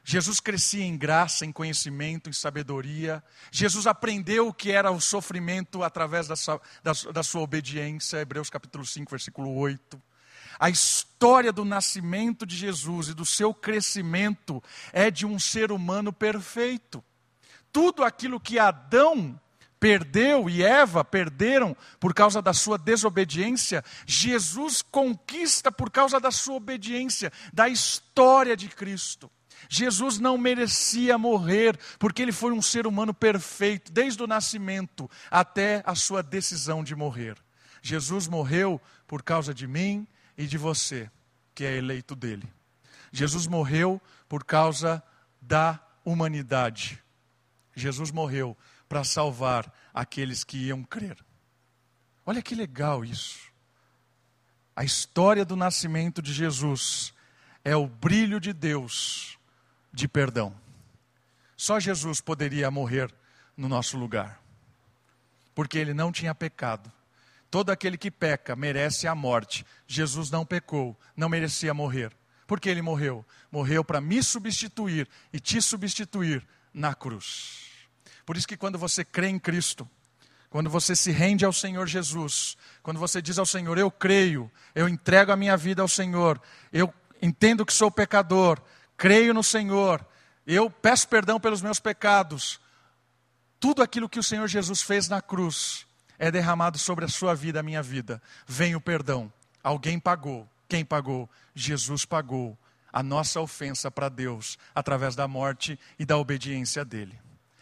Jesus 0.02 0.40
crescia 0.40 0.82
em 0.82 0.96
graça, 0.96 1.44
em 1.44 1.52
conhecimento, 1.52 2.30
em 2.30 2.32
sabedoria. 2.32 3.22
Jesus 3.52 3.86
aprendeu 3.86 4.48
o 4.48 4.54
que 4.54 4.72
era 4.72 4.90
o 4.90 4.98
sofrimento 4.98 5.82
através 5.82 6.26
da 6.26 6.36
sua, 6.36 6.58
da, 6.82 6.92
da 7.12 7.22
sua 7.22 7.42
obediência. 7.42 8.16
Hebreus 8.16 8.48
capítulo 8.48 8.86
5, 8.86 9.10
versículo 9.10 9.54
8. 9.54 10.00
A 10.58 10.70
história 10.70 11.52
do 11.52 11.66
nascimento 11.66 12.46
de 12.46 12.56
Jesus 12.56 13.08
e 13.08 13.14
do 13.14 13.26
seu 13.26 13.52
crescimento 13.52 14.62
é 14.90 15.10
de 15.10 15.26
um 15.26 15.38
ser 15.38 15.70
humano 15.70 16.14
perfeito. 16.14 17.04
Tudo 17.70 18.02
aquilo 18.02 18.40
que 18.40 18.58
Adão 18.58 19.38
perdeu 19.80 20.48
e 20.48 20.62
Eva 20.62 21.02
perderam 21.02 21.74
por 21.98 22.12
causa 22.12 22.42
da 22.42 22.52
sua 22.52 22.76
desobediência, 22.76 23.82
Jesus 24.06 24.82
conquista 24.82 25.72
por 25.72 25.90
causa 25.90 26.20
da 26.20 26.30
sua 26.30 26.56
obediência, 26.56 27.32
da 27.52 27.68
história 27.68 28.54
de 28.54 28.68
Cristo. 28.68 29.30
Jesus 29.68 30.18
não 30.18 30.36
merecia 30.38 31.16
morrer, 31.16 31.78
porque 31.98 32.22
ele 32.22 32.32
foi 32.32 32.52
um 32.52 32.62
ser 32.62 32.86
humano 32.86 33.14
perfeito, 33.14 33.90
desde 33.90 34.22
o 34.22 34.26
nascimento 34.26 35.10
até 35.30 35.82
a 35.86 35.94
sua 35.94 36.22
decisão 36.22 36.84
de 36.84 36.94
morrer. 36.94 37.36
Jesus 37.82 38.28
morreu 38.28 38.80
por 39.06 39.22
causa 39.22 39.54
de 39.54 39.66
mim 39.66 40.06
e 40.36 40.46
de 40.46 40.58
você, 40.58 41.10
que 41.54 41.64
é 41.64 41.76
eleito 41.76 42.14
dele. 42.14 42.48
Jesus 43.12 43.46
morreu 43.46 44.00
por 44.28 44.44
causa 44.44 45.02
da 45.40 45.80
humanidade. 46.04 47.02
Jesus 47.74 48.10
morreu 48.10 48.56
para 48.88 49.04
salvar 49.04 49.72
aqueles 49.92 50.44
que 50.44 50.56
iam 50.56 50.82
crer. 50.82 51.16
Olha 52.24 52.42
que 52.42 52.54
legal 52.54 53.04
isso. 53.04 53.50
A 54.74 54.84
história 54.84 55.44
do 55.44 55.56
nascimento 55.56 56.22
de 56.22 56.32
Jesus 56.32 57.12
é 57.64 57.76
o 57.76 57.86
brilho 57.86 58.40
de 58.40 58.52
Deus 58.52 59.38
de 59.92 60.08
perdão. 60.08 60.54
Só 61.56 61.78
Jesus 61.78 62.20
poderia 62.20 62.70
morrer 62.70 63.12
no 63.56 63.68
nosso 63.68 63.98
lugar, 63.98 64.40
porque 65.54 65.76
ele 65.76 65.92
não 65.92 66.10
tinha 66.10 66.34
pecado. 66.34 66.90
Todo 67.50 67.70
aquele 67.70 67.98
que 67.98 68.10
peca 68.10 68.54
merece 68.54 69.08
a 69.08 69.14
morte. 69.14 69.66
Jesus 69.86 70.30
não 70.30 70.46
pecou, 70.46 70.98
não 71.16 71.28
merecia 71.28 71.74
morrer. 71.74 72.12
Porque 72.46 72.68
ele 72.68 72.80
morreu? 72.80 73.26
Morreu 73.50 73.84
para 73.84 74.00
me 74.00 74.22
substituir 74.22 75.08
e 75.32 75.40
te 75.40 75.60
substituir 75.60 76.46
na 76.72 76.94
cruz. 76.94 77.69
Por 78.30 78.36
isso 78.36 78.46
que 78.46 78.56
quando 78.56 78.78
você 78.78 79.04
crê 79.04 79.26
em 79.26 79.40
Cristo, 79.40 79.90
quando 80.50 80.70
você 80.70 80.94
se 80.94 81.10
rende 81.10 81.44
ao 81.44 81.52
Senhor 81.52 81.88
Jesus, 81.88 82.56
quando 82.80 83.00
você 83.00 83.20
diz 83.20 83.40
ao 83.40 83.44
Senhor, 83.44 83.76
eu 83.76 83.90
creio, 83.90 84.48
eu 84.72 84.88
entrego 84.88 85.32
a 85.32 85.36
minha 85.36 85.56
vida 85.56 85.82
ao 85.82 85.88
Senhor, 85.88 86.40
eu 86.72 86.94
entendo 87.20 87.66
que 87.66 87.72
sou 87.72 87.90
pecador, 87.90 88.62
creio 88.96 89.34
no 89.34 89.42
Senhor, 89.42 90.06
eu 90.46 90.70
peço 90.70 91.08
perdão 91.08 91.40
pelos 91.40 91.60
meus 91.60 91.80
pecados. 91.80 92.60
Tudo 93.58 93.82
aquilo 93.82 94.08
que 94.08 94.20
o 94.20 94.22
Senhor 94.22 94.46
Jesus 94.46 94.80
fez 94.80 95.08
na 95.08 95.20
cruz 95.20 95.84
é 96.16 96.30
derramado 96.30 96.78
sobre 96.78 97.06
a 97.06 97.08
sua 97.08 97.34
vida, 97.34 97.58
a 97.58 97.64
minha 97.64 97.82
vida. 97.82 98.22
Vem 98.46 98.76
o 98.76 98.80
perdão. 98.80 99.32
Alguém 99.60 99.98
pagou. 99.98 100.48
Quem 100.68 100.84
pagou? 100.84 101.28
Jesus 101.52 102.04
pagou 102.04 102.56
a 102.92 103.02
nossa 103.02 103.40
ofensa 103.40 103.90
para 103.90 104.08
Deus 104.08 104.56
através 104.72 105.16
da 105.16 105.26
morte 105.26 105.76
e 105.98 106.06
da 106.06 106.16
obediência 106.16 106.84
dele. 106.84 107.18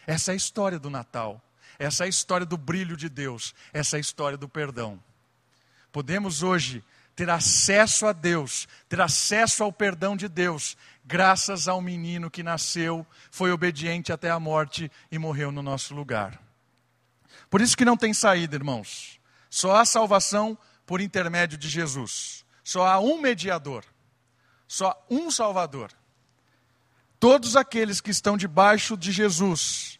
Essa 0.09 0.31
é 0.31 0.33
a 0.33 0.35
história 0.35 0.79
do 0.79 0.89
Natal. 0.89 1.39
Essa 1.77 2.03
é 2.03 2.07
a 2.07 2.09
história 2.09 2.43
do 2.43 2.57
brilho 2.57 2.97
de 2.97 3.07
Deus. 3.07 3.53
Essa 3.71 3.95
é 3.95 3.97
a 3.97 4.01
história 4.01 4.35
do 4.35 4.49
perdão. 4.49 4.99
Podemos 5.91 6.41
hoje 6.41 6.83
ter 7.15 7.29
acesso 7.29 8.07
a 8.07 8.11
Deus, 8.11 8.67
ter 8.87 8.99
acesso 8.99 9.63
ao 9.63 9.71
perdão 9.71 10.17
de 10.17 10.27
Deus, 10.27 10.75
graças 11.05 11.67
ao 11.67 11.79
menino 11.79 12.31
que 12.31 12.41
nasceu, 12.41 13.05
foi 13.29 13.51
obediente 13.51 14.11
até 14.11 14.31
a 14.31 14.39
morte 14.39 14.91
e 15.11 15.19
morreu 15.19 15.51
no 15.51 15.61
nosso 15.61 15.93
lugar. 15.93 16.41
Por 17.47 17.61
isso 17.61 17.77
que 17.77 17.85
não 17.85 17.95
tem 17.95 18.11
saída, 18.11 18.55
irmãos. 18.55 19.19
Só 19.47 19.75
há 19.75 19.85
salvação 19.85 20.57
por 20.87 21.01
intermédio 21.01 21.55
de 21.55 21.69
Jesus. 21.69 22.43
Só 22.63 22.87
há 22.87 22.99
um 22.99 23.21
mediador. 23.21 23.85
Só 24.67 25.05
um 25.07 25.29
Salvador. 25.29 25.91
Todos 27.19 27.55
aqueles 27.55 28.01
que 28.01 28.09
estão 28.09 28.35
debaixo 28.35 28.97
de 28.97 29.11
Jesus 29.11 29.98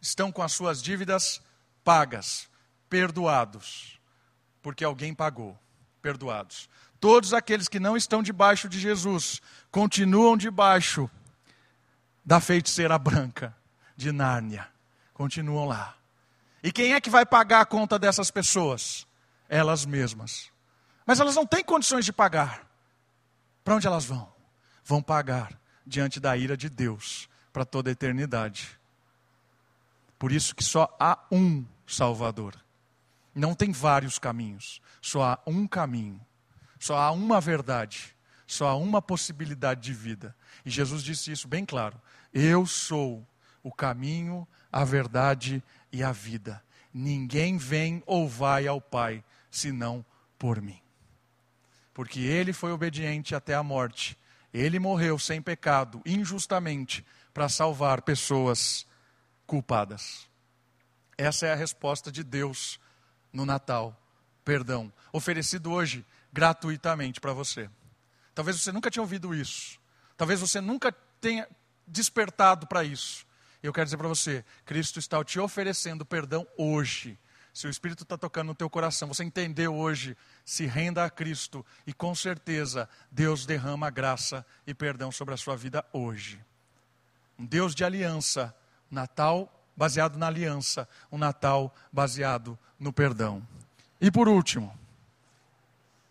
estão 0.00 0.30
com 0.30 0.42
as 0.42 0.52
suas 0.52 0.82
dívidas 0.82 1.40
pagas, 1.84 2.48
perdoados, 2.88 3.98
porque 4.62 4.84
alguém 4.84 5.14
pagou, 5.14 5.58
perdoados. 6.02 6.68
Todos 7.00 7.32
aqueles 7.32 7.68
que 7.68 7.78
não 7.78 7.96
estão 7.96 8.22
debaixo 8.22 8.68
de 8.68 8.78
Jesus 8.78 9.40
continuam 9.70 10.36
debaixo 10.36 11.08
da 12.24 12.40
feiticeira 12.40 12.98
branca 12.98 13.56
de 13.96 14.12
Nárnia. 14.12 14.68
Continuam 15.14 15.66
lá. 15.66 15.96
E 16.62 16.70
quem 16.72 16.92
é 16.92 17.00
que 17.00 17.10
vai 17.10 17.24
pagar 17.24 17.60
a 17.60 17.66
conta 17.66 17.98
dessas 17.98 18.30
pessoas? 18.30 19.06
Elas 19.48 19.86
mesmas. 19.86 20.50
Mas 21.06 21.20
elas 21.20 21.34
não 21.34 21.46
têm 21.46 21.64
condições 21.64 22.04
de 22.04 22.12
pagar. 22.12 22.66
Para 23.64 23.76
onde 23.76 23.86
elas 23.86 24.04
vão? 24.04 24.30
Vão 24.84 25.02
pagar 25.02 25.58
diante 25.86 26.20
da 26.20 26.36
ira 26.36 26.56
de 26.56 26.68
Deus 26.68 27.28
para 27.52 27.64
toda 27.64 27.90
a 27.90 27.92
eternidade. 27.92 28.77
Por 30.18 30.32
isso 30.32 30.54
que 30.54 30.64
só 30.64 30.94
há 30.98 31.18
um 31.30 31.64
Salvador. 31.86 32.54
Não 33.34 33.54
tem 33.54 33.70
vários 33.70 34.18
caminhos, 34.18 34.80
só 35.00 35.22
há 35.22 35.40
um 35.46 35.66
caminho. 35.66 36.20
Só 36.78 36.96
há 36.96 37.10
uma 37.10 37.40
verdade, 37.40 38.14
só 38.46 38.68
há 38.68 38.76
uma 38.76 39.02
possibilidade 39.02 39.80
de 39.80 39.92
vida. 39.92 40.34
E 40.64 40.70
Jesus 40.70 41.02
disse 41.02 41.32
isso 41.32 41.48
bem 41.48 41.64
claro: 41.64 42.00
Eu 42.32 42.66
sou 42.66 43.26
o 43.62 43.72
caminho, 43.72 44.46
a 44.72 44.84
verdade 44.84 45.62
e 45.92 46.02
a 46.02 46.12
vida. 46.12 46.62
Ninguém 46.94 47.58
vem 47.58 48.02
ou 48.06 48.28
vai 48.28 48.66
ao 48.66 48.80
Pai 48.80 49.24
senão 49.50 50.04
por 50.38 50.60
mim. 50.60 50.80
Porque 51.92 52.20
ele 52.20 52.52
foi 52.52 52.70
obediente 52.72 53.34
até 53.34 53.54
a 53.54 53.62
morte. 53.62 54.16
Ele 54.54 54.78
morreu 54.78 55.18
sem 55.18 55.42
pecado, 55.42 56.00
injustamente, 56.06 57.04
para 57.34 57.48
salvar 57.48 58.02
pessoas 58.02 58.86
culpadas. 59.48 60.28
Essa 61.16 61.46
é 61.46 61.52
a 61.52 61.56
resposta 61.56 62.12
de 62.12 62.22
Deus 62.22 62.78
no 63.32 63.46
Natal. 63.46 63.98
Perdão, 64.44 64.92
oferecido 65.10 65.72
hoje 65.72 66.06
gratuitamente 66.30 67.18
para 67.18 67.32
você. 67.32 67.68
Talvez 68.34 68.60
você 68.60 68.70
nunca 68.70 68.90
tenha 68.90 69.02
ouvido 69.02 69.34
isso. 69.34 69.80
Talvez 70.16 70.38
você 70.40 70.60
nunca 70.60 70.92
tenha 71.20 71.48
despertado 71.86 72.66
para 72.66 72.84
isso. 72.84 73.26
Eu 73.62 73.72
quero 73.72 73.86
dizer 73.86 73.96
para 73.96 74.06
você, 74.06 74.44
Cristo 74.64 74.98
está 74.98 75.24
te 75.24 75.40
oferecendo 75.40 76.04
perdão 76.04 76.46
hoje. 76.56 77.18
Se 77.52 77.66
o 77.66 77.70
Espírito 77.70 78.02
está 78.02 78.16
tocando 78.16 78.48
no 78.48 78.54
teu 78.54 78.68
coração, 78.68 79.08
você 79.08 79.24
entendeu 79.24 79.74
hoje, 79.74 80.16
se 80.44 80.66
renda 80.66 81.04
a 81.04 81.10
Cristo 81.10 81.64
e 81.86 81.92
com 81.92 82.14
certeza 82.14 82.88
Deus 83.10 83.46
derrama 83.46 83.90
graça 83.90 84.46
e 84.66 84.74
perdão 84.74 85.10
sobre 85.10 85.34
a 85.34 85.38
sua 85.38 85.56
vida 85.56 85.84
hoje. 85.92 86.38
Um 87.38 87.46
Deus 87.46 87.74
de 87.74 87.82
aliança, 87.82 88.54
Natal 88.90 89.52
baseado 89.76 90.18
na 90.18 90.26
aliança, 90.26 90.88
um 91.10 91.16
Natal 91.18 91.72
baseado 91.92 92.58
no 92.80 92.92
perdão. 92.92 93.46
E 94.00 94.10
por 94.10 94.28
último, 94.28 94.76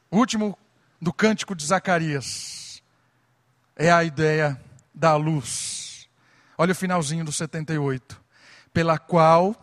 último 0.09 0.57
do 1.01 1.11
cântico 1.11 1.53
de 1.53 1.65
Zacarias, 1.65 2.81
é 3.75 3.91
a 3.91 4.03
ideia 4.03 4.59
da 4.93 5.15
luz. 5.15 6.07
Olha 6.57 6.71
o 6.71 6.75
finalzinho 6.75 7.25
do 7.25 7.31
78. 7.31 8.19
Pela 8.73 8.97
qual 8.97 9.55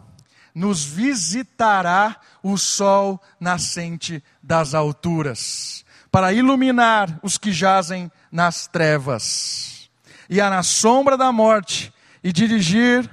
nos 0.54 0.84
visitará 0.84 2.20
o 2.42 2.58
sol 2.58 3.20
nascente 3.40 4.22
das 4.42 4.74
alturas, 4.74 5.84
para 6.10 6.32
iluminar 6.32 7.18
os 7.22 7.38
que 7.38 7.52
jazem 7.52 8.10
nas 8.30 8.66
trevas, 8.66 9.90
e 10.28 10.40
a 10.40 10.50
na 10.50 10.62
sombra 10.62 11.16
da 11.16 11.32
morte, 11.32 11.92
e 12.24 12.32
dirigir 12.32 13.08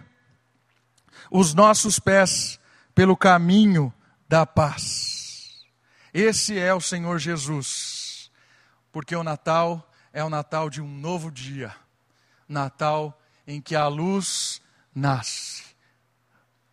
os 1.29 1.53
nossos 1.53 1.99
pés 1.99 2.57
pelo 2.95 3.17
caminho 3.17 3.93
da 4.25 4.45
paz. 4.45 5.65
Esse 6.13 6.57
é 6.57 6.73
o 6.73 6.79
Senhor 6.79 7.19
Jesus, 7.19 8.31
porque 8.89 9.13
o 9.13 9.23
Natal 9.23 9.91
é 10.13 10.23
o 10.23 10.29
Natal 10.29 10.69
de 10.69 10.81
um 10.81 10.87
novo 10.87 11.29
dia, 11.29 11.75
Natal 12.47 13.19
em 13.45 13.59
que 13.59 13.75
a 13.75 13.87
luz 13.87 14.61
nasce. 14.95 15.63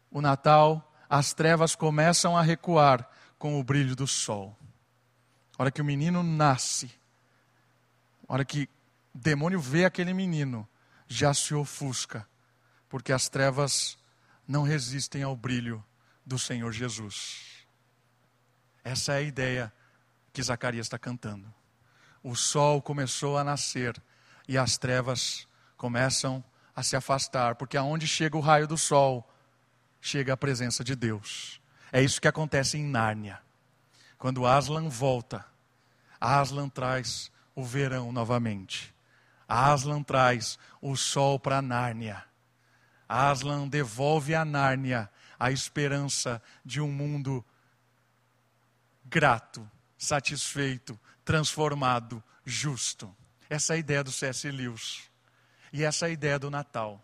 O 0.09 0.21
Natal, 0.21 0.93
as 1.11 1.33
trevas 1.33 1.75
começam 1.75 2.37
a 2.37 2.43
recuar 2.43 3.09
com 3.37 3.59
o 3.59 3.65
brilho 3.65 3.97
do 3.97 4.07
sol. 4.07 4.57
A 5.59 5.63
hora 5.63 5.71
que 5.73 5.83
o 5.83 5.85
menino 5.85 6.23
nasce, 6.23 6.89
a 8.29 8.35
hora 8.35 8.45
que 8.45 8.69
o 9.13 9.19
demônio 9.19 9.61
vê 9.61 9.85
aquele 9.85 10.15
menino, 10.15 10.69
já 11.09 11.33
se 11.33 11.55
ofusca, 11.55 12.28
porque 12.89 13.13
as 13.13 13.29
trevas 13.29 13.99
não 14.47 14.63
resistem 14.63 15.23
ao 15.23 15.37
brilho 15.37 15.85
do 16.25 16.39
Senhor 16.39 16.73
Jesus. 16.73 17.67
Essa 18.83 19.15
é 19.15 19.17
a 19.17 19.23
ideia 19.23 19.73
que 20.33 20.43
Zacarias 20.43 20.87
está 20.87 20.99
cantando. 20.99 21.53
O 22.23 22.35
sol 22.35 22.81
começou 22.81 23.37
a 23.37 23.45
nascer 23.45 24.01
e 24.47 24.57
as 24.57 24.79
trevas 24.79 25.47
começam 25.77 26.43
a 26.75 26.83
se 26.83 26.97
afastar, 26.97 27.57
porque 27.57 27.77
aonde 27.77 28.07
chega 28.07 28.37
o 28.37 28.41
raio 28.41 28.67
do 28.67 28.79
sol, 28.79 29.29
chega 30.01 30.33
a 30.33 30.37
presença 30.37 30.85
de 30.85 30.95
Deus. 30.95 31.61
É 31.93 32.03
isso 32.03 32.21
que 32.21 32.29
acontece 32.29 32.79
em 32.79 32.85
Nárnia. 32.85 33.41
Quando 34.17 34.47
Aslan 34.47 34.89
volta, 34.89 35.45
Aslan 36.21 36.69
traz 36.69 37.31
o 37.55 37.65
verão 37.65 38.13
novamente. 38.13 38.95
Aslan 39.49 40.03
traz 40.03 40.59
o 40.81 40.97
sol 40.97 41.39
para 41.39 41.63
Nárnia. 41.63 42.25
Aslan 43.09 43.69
devolve 43.69 44.35
a 44.35 44.45
Nárnia 44.45 45.11
a 45.39 45.51
esperança 45.51 46.43
de 46.65 46.81
um 46.81 46.91
mundo 46.91 47.45
grato, 49.05 49.69
satisfeito, 49.97 50.99
transformado, 51.25 52.23
justo. 52.45 53.15
Essa 53.49 53.75
é 53.75 53.77
a 53.77 53.79
ideia 53.79 54.05
do 54.05 54.13
C.S. 54.13 54.51
Lewis. 54.51 55.03
E 55.73 55.85
essa 55.85 56.07
é 56.07 56.09
a 56.09 56.13
ideia 56.13 56.39
do 56.39 56.51
Natal. 56.51 57.03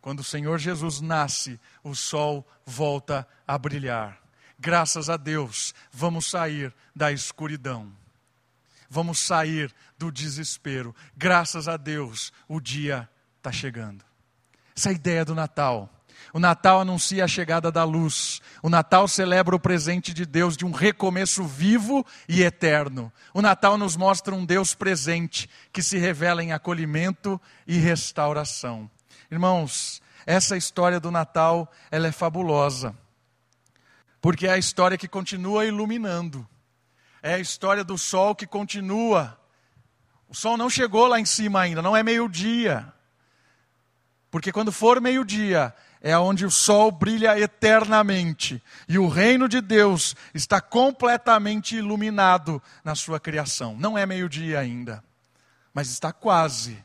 Quando 0.00 0.20
o 0.20 0.24
Senhor 0.24 0.58
Jesus 0.58 1.00
nasce, 1.00 1.58
o 1.82 1.94
sol 1.94 2.46
volta 2.64 3.26
a 3.46 3.56
brilhar. 3.56 4.20
Graças 4.58 5.08
a 5.08 5.16
Deus, 5.16 5.74
vamos 5.92 6.26
sair 6.26 6.74
da 6.94 7.12
escuridão. 7.12 7.92
Vamos 8.90 9.18
sair 9.18 9.72
do 9.98 10.10
desespero. 10.10 10.94
Graças 11.16 11.68
a 11.68 11.76
Deus, 11.76 12.32
o 12.48 12.60
dia 12.60 13.08
está 13.38 13.52
chegando. 13.52 14.07
Essa 14.78 14.90
é 14.90 14.92
ideia 14.92 15.24
do 15.24 15.34
Natal. 15.34 15.90
O 16.32 16.38
Natal 16.38 16.80
anuncia 16.80 17.24
a 17.24 17.26
chegada 17.26 17.68
da 17.72 17.82
luz. 17.82 18.40
O 18.62 18.70
Natal 18.70 19.08
celebra 19.08 19.56
o 19.56 19.58
presente 19.58 20.14
de 20.14 20.24
Deus 20.24 20.56
de 20.56 20.64
um 20.64 20.70
recomeço 20.70 21.42
vivo 21.42 22.06
e 22.28 22.44
eterno. 22.44 23.12
O 23.34 23.42
Natal 23.42 23.76
nos 23.76 23.96
mostra 23.96 24.32
um 24.32 24.46
Deus 24.46 24.76
presente 24.76 25.50
que 25.72 25.82
se 25.82 25.98
revela 25.98 26.44
em 26.44 26.52
acolhimento 26.52 27.40
e 27.66 27.76
restauração. 27.76 28.88
Irmãos, 29.28 30.00
essa 30.24 30.56
história 30.56 31.00
do 31.00 31.10
Natal, 31.10 31.68
ela 31.90 32.06
é 32.06 32.12
fabulosa. 32.12 32.94
Porque 34.20 34.46
é 34.46 34.52
a 34.52 34.58
história 34.58 34.96
que 34.96 35.08
continua 35.08 35.64
iluminando. 35.64 36.46
É 37.20 37.34
a 37.34 37.40
história 37.40 37.82
do 37.82 37.98
sol 37.98 38.32
que 38.32 38.46
continua. 38.46 39.36
O 40.28 40.36
sol 40.36 40.56
não 40.56 40.70
chegou 40.70 41.08
lá 41.08 41.18
em 41.18 41.24
cima 41.24 41.62
ainda, 41.62 41.82
não 41.82 41.96
é 41.96 42.04
meio-dia. 42.04 42.94
Porque 44.30 44.52
quando 44.52 44.70
for 44.70 45.00
meio-dia, 45.00 45.74
é 46.00 46.16
onde 46.16 46.44
o 46.44 46.50
sol 46.50 46.90
brilha 46.90 47.38
eternamente 47.38 48.62
e 48.88 48.98
o 48.98 49.08
reino 49.08 49.48
de 49.48 49.60
Deus 49.60 50.14
está 50.32 50.60
completamente 50.60 51.76
iluminado 51.76 52.62
na 52.84 52.94
sua 52.94 53.18
criação. 53.18 53.76
Não 53.76 53.96
é 53.96 54.06
meio-dia 54.06 54.60
ainda, 54.60 55.02
mas 55.72 55.90
está 55.90 56.12
quase. 56.12 56.84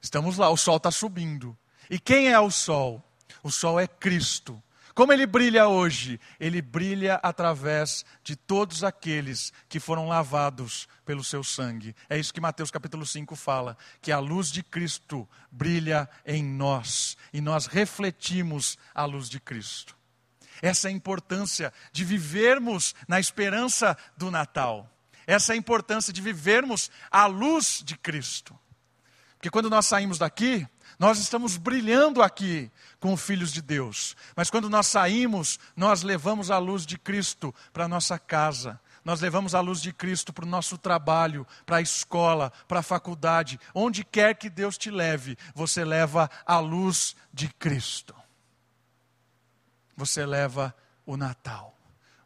Estamos 0.00 0.36
lá, 0.36 0.50
o 0.50 0.56
sol 0.56 0.76
está 0.76 0.90
subindo. 0.90 1.56
E 1.90 1.98
quem 1.98 2.28
é 2.28 2.38
o 2.38 2.50
sol? 2.50 3.02
O 3.42 3.50
sol 3.50 3.78
é 3.78 3.86
Cristo. 3.86 4.62
Como 4.94 5.12
ele 5.12 5.26
brilha 5.26 5.66
hoje? 5.66 6.20
Ele 6.38 6.60
brilha 6.60 7.14
através 7.22 8.04
de 8.22 8.36
todos 8.36 8.84
aqueles 8.84 9.52
que 9.68 9.80
foram 9.80 10.06
lavados 10.06 10.86
pelo 11.04 11.24
seu 11.24 11.42
sangue. 11.42 11.96
É 12.10 12.18
isso 12.18 12.32
que 12.32 12.40
Mateus 12.40 12.70
capítulo 12.70 13.06
5 13.06 13.34
fala, 13.34 13.76
que 14.00 14.12
a 14.12 14.18
luz 14.18 14.50
de 14.50 14.62
Cristo 14.62 15.28
brilha 15.50 16.08
em 16.26 16.44
nós 16.44 17.16
e 17.32 17.40
nós 17.40 17.66
refletimos 17.66 18.78
a 18.94 19.04
luz 19.04 19.28
de 19.28 19.40
Cristo. 19.40 19.96
Essa 20.60 20.88
é 20.88 20.90
a 20.90 20.94
importância 20.94 21.72
de 21.90 22.04
vivermos 22.04 22.94
na 23.08 23.18
esperança 23.18 23.96
do 24.16 24.30
Natal. 24.30 24.88
Essa 25.26 25.52
é 25.52 25.54
a 25.54 25.58
importância 25.58 26.12
de 26.12 26.20
vivermos 26.20 26.90
à 27.10 27.26
luz 27.26 27.82
de 27.84 27.96
Cristo. 27.96 28.58
Porque 29.36 29.50
quando 29.50 29.70
nós 29.70 29.86
saímos 29.86 30.18
daqui, 30.18 30.66
nós 31.02 31.18
estamos 31.18 31.56
brilhando 31.56 32.22
aqui 32.22 32.70
com 33.00 33.16
filhos 33.16 33.52
de 33.52 33.60
Deus. 33.60 34.16
Mas 34.36 34.48
quando 34.50 34.70
nós 34.70 34.86
saímos, 34.86 35.58
nós 35.74 36.04
levamos 36.04 36.48
a 36.48 36.58
luz 36.58 36.86
de 36.86 36.96
Cristo 36.96 37.52
para 37.72 37.88
nossa 37.88 38.20
casa. 38.20 38.80
Nós 39.04 39.20
levamos 39.20 39.52
a 39.52 39.58
luz 39.58 39.82
de 39.82 39.92
Cristo 39.92 40.32
para 40.32 40.44
o 40.44 40.48
nosso 40.48 40.78
trabalho, 40.78 41.44
para 41.66 41.78
a 41.78 41.80
escola, 41.80 42.52
para 42.68 42.78
a 42.78 42.84
faculdade. 42.84 43.58
Onde 43.74 44.04
quer 44.04 44.36
que 44.36 44.48
Deus 44.48 44.78
te 44.78 44.92
leve, 44.92 45.36
você 45.56 45.84
leva 45.84 46.30
a 46.46 46.60
luz 46.60 47.16
de 47.34 47.48
Cristo. 47.48 48.14
Você 49.96 50.24
leva 50.24 50.72
o 51.04 51.16
Natal, 51.16 51.76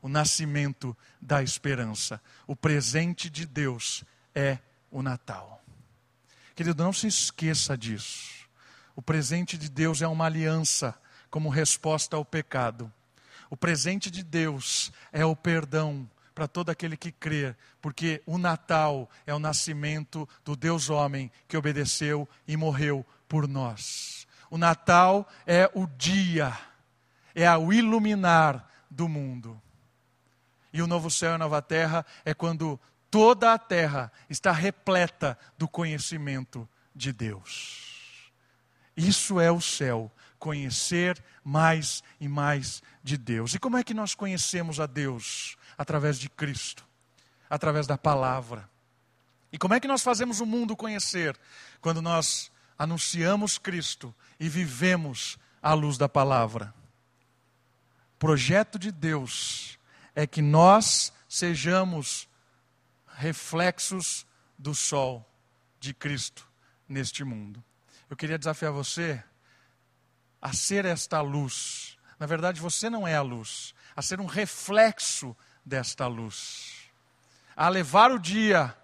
o 0.02 0.08
nascimento 0.10 0.94
da 1.18 1.42
esperança. 1.42 2.20
O 2.46 2.54
presente 2.54 3.30
de 3.30 3.46
Deus 3.46 4.04
é 4.34 4.58
o 4.90 5.02
Natal. 5.02 5.64
Querido, 6.54 6.84
não 6.84 6.92
se 6.92 7.06
esqueça 7.06 7.74
disso. 7.74 8.35
O 8.96 9.02
presente 9.02 9.58
de 9.58 9.68
Deus 9.68 10.00
é 10.00 10.08
uma 10.08 10.24
aliança 10.24 10.98
como 11.30 11.50
resposta 11.50 12.16
ao 12.16 12.24
pecado. 12.24 12.90
O 13.50 13.56
presente 13.56 14.10
de 14.10 14.24
Deus 14.24 14.90
é 15.12 15.22
o 15.22 15.36
perdão 15.36 16.08
para 16.34 16.48
todo 16.48 16.70
aquele 16.70 16.96
que 16.96 17.12
crê, 17.12 17.54
porque 17.80 18.22
o 18.24 18.38
Natal 18.38 19.08
é 19.26 19.34
o 19.34 19.38
nascimento 19.38 20.26
do 20.42 20.56
Deus 20.56 20.88
homem 20.88 21.30
que 21.46 21.58
obedeceu 21.58 22.26
e 22.48 22.56
morreu 22.56 23.04
por 23.28 23.46
nós. 23.46 24.26
O 24.50 24.56
Natal 24.56 25.28
é 25.46 25.70
o 25.74 25.86
dia, 25.86 26.56
é 27.34 27.54
o 27.54 27.72
iluminar 27.74 28.66
do 28.90 29.08
mundo. 29.08 29.60
E 30.72 30.80
o 30.80 30.86
novo 30.86 31.10
céu 31.10 31.32
e 31.32 31.34
a 31.34 31.38
nova 31.38 31.60
terra 31.60 32.04
é 32.24 32.32
quando 32.32 32.80
toda 33.10 33.52
a 33.52 33.58
terra 33.58 34.10
está 34.30 34.52
repleta 34.52 35.38
do 35.58 35.68
conhecimento 35.68 36.66
de 36.94 37.12
Deus. 37.12 37.85
Isso 38.96 39.38
é 39.38 39.50
o 39.50 39.60
céu, 39.60 40.10
conhecer 40.38 41.22
mais 41.44 42.02
e 42.20 42.28
mais 42.28 42.82
de 43.02 43.16
Deus. 43.16 43.54
E 43.54 43.58
como 43.58 43.76
é 43.76 43.84
que 43.84 43.92
nós 43.94 44.14
conhecemos 44.14 44.80
a 44.80 44.86
Deus? 44.86 45.56
Através 45.76 46.18
de 46.18 46.28
Cristo, 46.28 46.86
através 47.50 47.86
da 47.86 47.98
palavra. 47.98 48.68
E 49.52 49.58
como 49.58 49.74
é 49.74 49.80
que 49.80 49.88
nós 49.88 50.02
fazemos 50.02 50.40
o 50.40 50.46
mundo 50.46 50.76
conhecer? 50.76 51.38
Quando 51.80 52.00
nós 52.00 52.50
anunciamos 52.78 53.58
Cristo 53.58 54.14
e 54.38 54.48
vivemos 54.48 55.38
à 55.62 55.72
luz 55.72 55.96
da 55.96 56.08
palavra. 56.08 56.74
Projeto 58.18 58.78
de 58.78 58.90
Deus 58.90 59.78
é 60.14 60.26
que 60.26 60.40
nós 60.40 61.12
sejamos 61.28 62.28
reflexos 63.14 64.26
do 64.58 64.74
sol 64.74 65.28
de 65.78 65.92
Cristo 65.92 66.48
neste 66.88 67.24
mundo. 67.24 67.62
Eu 68.08 68.16
queria 68.16 68.38
desafiar 68.38 68.72
você 68.72 69.22
a 70.40 70.52
ser 70.52 70.84
esta 70.84 71.20
luz. 71.20 71.98
Na 72.18 72.26
verdade, 72.26 72.60
você 72.60 72.88
não 72.88 73.06
é 73.06 73.16
a 73.16 73.22
luz, 73.22 73.74
a 73.94 74.02
ser 74.02 74.20
um 74.20 74.26
reflexo 74.26 75.36
desta 75.64 76.06
luz. 76.06 76.90
A 77.56 77.68
levar 77.68 78.12
o 78.12 78.18
dia 78.18 78.76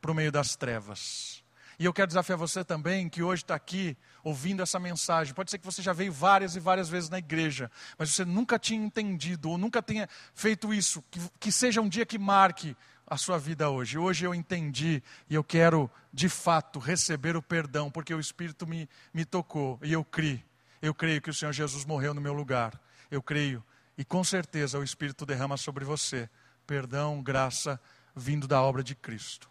para 0.00 0.10
o 0.10 0.14
meio 0.14 0.32
das 0.32 0.56
trevas. 0.56 1.44
E 1.78 1.84
eu 1.84 1.92
quero 1.92 2.06
desafiar 2.06 2.38
você 2.38 2.64
também, 2.64 3.08
que 3.08 3.22
hoje 3.22 3.42
está 3.42 3.54
aqui 3.54 3.96
ouvindo 4.22 4.62
essa 4.62 4.78
mensagem. 4.78 5.34
Pode 5.34 5.50
ser 5.50 5.58
que 5.58 5.64
você 5.64 5.82
já 5.82 5.92
veio 5.92 6.12
várias 6.12 6.56
e 6.56 6.60
várias 6.60 6.88
vezes 6.88 7.10
na 7.10 7.18
igreja, 7.18 7.70
mas 7.98 8.10
você 8.10 8.24
nunca 8.24 8.58
tinha 8.58 8.82
entendido 8.82 9.50
ou 9.50 9.58
nunca 9.58 9.82
tenha 9.82 10.08
feito 10.34 10.72
isso. 10.72 11.02
Que, 11.10 11.20
que 11.40 11.52
seja 11.52 11.80
um 11.80 11.88
dia 11.88 12.06
que 12.06 12.18
marque 12.18 12.76
a 13.14 13.16
sua 13.16 13.38
vida 13.38 13.70
hoje. 13.70 13.96
Hoje 13.96 14.26
eu 14.26 14.34
entendi 14.34 15.02
e 15.30 15.34
eu 15.34 15.44
quero, 15.44 15.88
de 16.12 16.28
fato, 16.28 16.80
receber 16.80 17.36
o 17.36 17.42
perdão, 17.42 17.90
porque 17.90 18.12
o 18.12 18.18
Espírito 18.18 18.66
me, 18.66 18.88
me 19.12 19.24
tocou 19.24 19.78
e 19.82 19.92
eu 19.92 20.04
creio. 20.04 20.42
Eu 20.82 20.92
creio 20.92 21.22
que 21.22 21.30
o 21.30 21.34
Senhor 21.34 21.52
Jesus 21.52 21.84
morreu 21.84 22.12
no 22.12 22.20
meu 22.20 22.32
lugar. 22.32 22.78
Eu 23.10 23.22
creio. 23.22 23.64
E 23.96 24.04
com 24.04 24.24
certeza 24.24 24.78
o 24.78 24.82
Espírito 24.82 25.24
derrama 25.24 25.56
sobre 25.56 25.84
você 25.84 26.28
perdão, 26.66 27.22
graça, 27.22 27.80
vindo 28.16 28.48
da 28.48 28.60
obra 28.60 28.82
de 28.82 28.94
Cristo. 28.94 29.48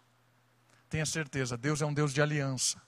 Tenha 0.90 1.06
certeza, 1.06 1.56
Deus 1.56 1.80
é 1.80 1.86
um 1.86 1.94
Deus 1.94 2.12
de 2.12 2.20
aliança. 2.20 2.82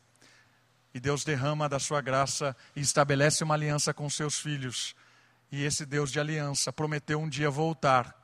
E 0.93 1.01
Deus 1.01 1.25
derrama 1.25 1.69
da 1.69 1.79
sua 1.79 2.01
graça 2.01 2.57
e 2.75 2.81
estabelece 2.81 3.43
uma 3.43 3.55
aliança 3.55 3.95
com 3.95 4.09
seus 4.11 4.39
filhos. 4.39 4.95
E 5.51 5.65
esse 5.65 5.87
Deus 5.87 6.11
de 6.11 6.21
aliança 6.21 6.73
prometeu 6.73 7.21
um 7.21 7.29
dia 7.29 7.49
voltar, 7.49 8.15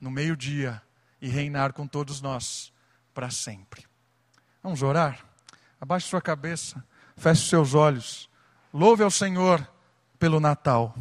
no 0.00 0.10
meio-dia, 0.10 0.82
e 1.20 1.28
reinar 1.28 1.72
com 1.72 1.86
todos 1.86 2.20
nós 2.20 2.72
para 3.12 3.30
sempre. 3.30 3.84
Vamos 4.62 4.82
orar? 4.82 5.24
Abaixe 5.80 6.08
sua 6.08 6.20
cabeça, 6.20 6.84
feche 7.16 7.48
seus 7.48 7.74
olhos. 7.74 8.28
Louve 8.72 9.02
ao 9.02 9.10
Senhor 9.10 9.66
pelo 10.18 10.40
Natal. 10.40 10.94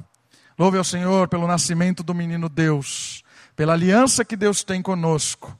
Louve 0.58 0.78
ao 0.78 0.84
Senhor 0.84 1.28
pelo 1.28 1.48
nascimento 1.48 2.02
do 2.02 2.14
menino 2.14 2.50
Deus, 2.50 3.24
pela 3.56 3.74
aliança 3.74 4.26
que 4.26 4.36
Deus 4.36 4.64
tem 4.64 4.82
conosco. 4.82 5.58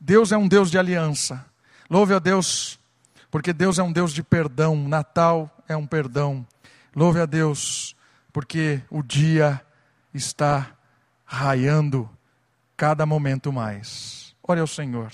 Deus 0.00 0.32
é 0.32 0.36
um 0.36 0.48
Deus 0.48 0.70
de 0.70 0.78
aliança. 0.78 1.44
Louve 1.88 2.14
a 2.14 2.18
Deus, 2.18 2.80
porque 3.30 3.52
Deus 3.52 3.78
é 3.78 3.82
um 3.82 3.92
Deus 3.92 4.12
de 4.12 4.22
perdão. 4.22 4.88
Natal 4.88 5.50
é 5.68 5.76
um 5.76 5.86
perdão. 5.86 6.46
Louve 6.94 7.20
a 7.20 7.26
Deus, 7.26 7.94
porque 8.32 8.82
o 8.90 9.02
dia 9.02 9.64
está 10.12 10.74
raiando 11.24 12.08
cada 12.78 13.04
momento 13.04 13.52
mais. 13.52 14.36
Ore 14.40 14.60
ao 14.60 14.66
Senhor. 14.66 15.10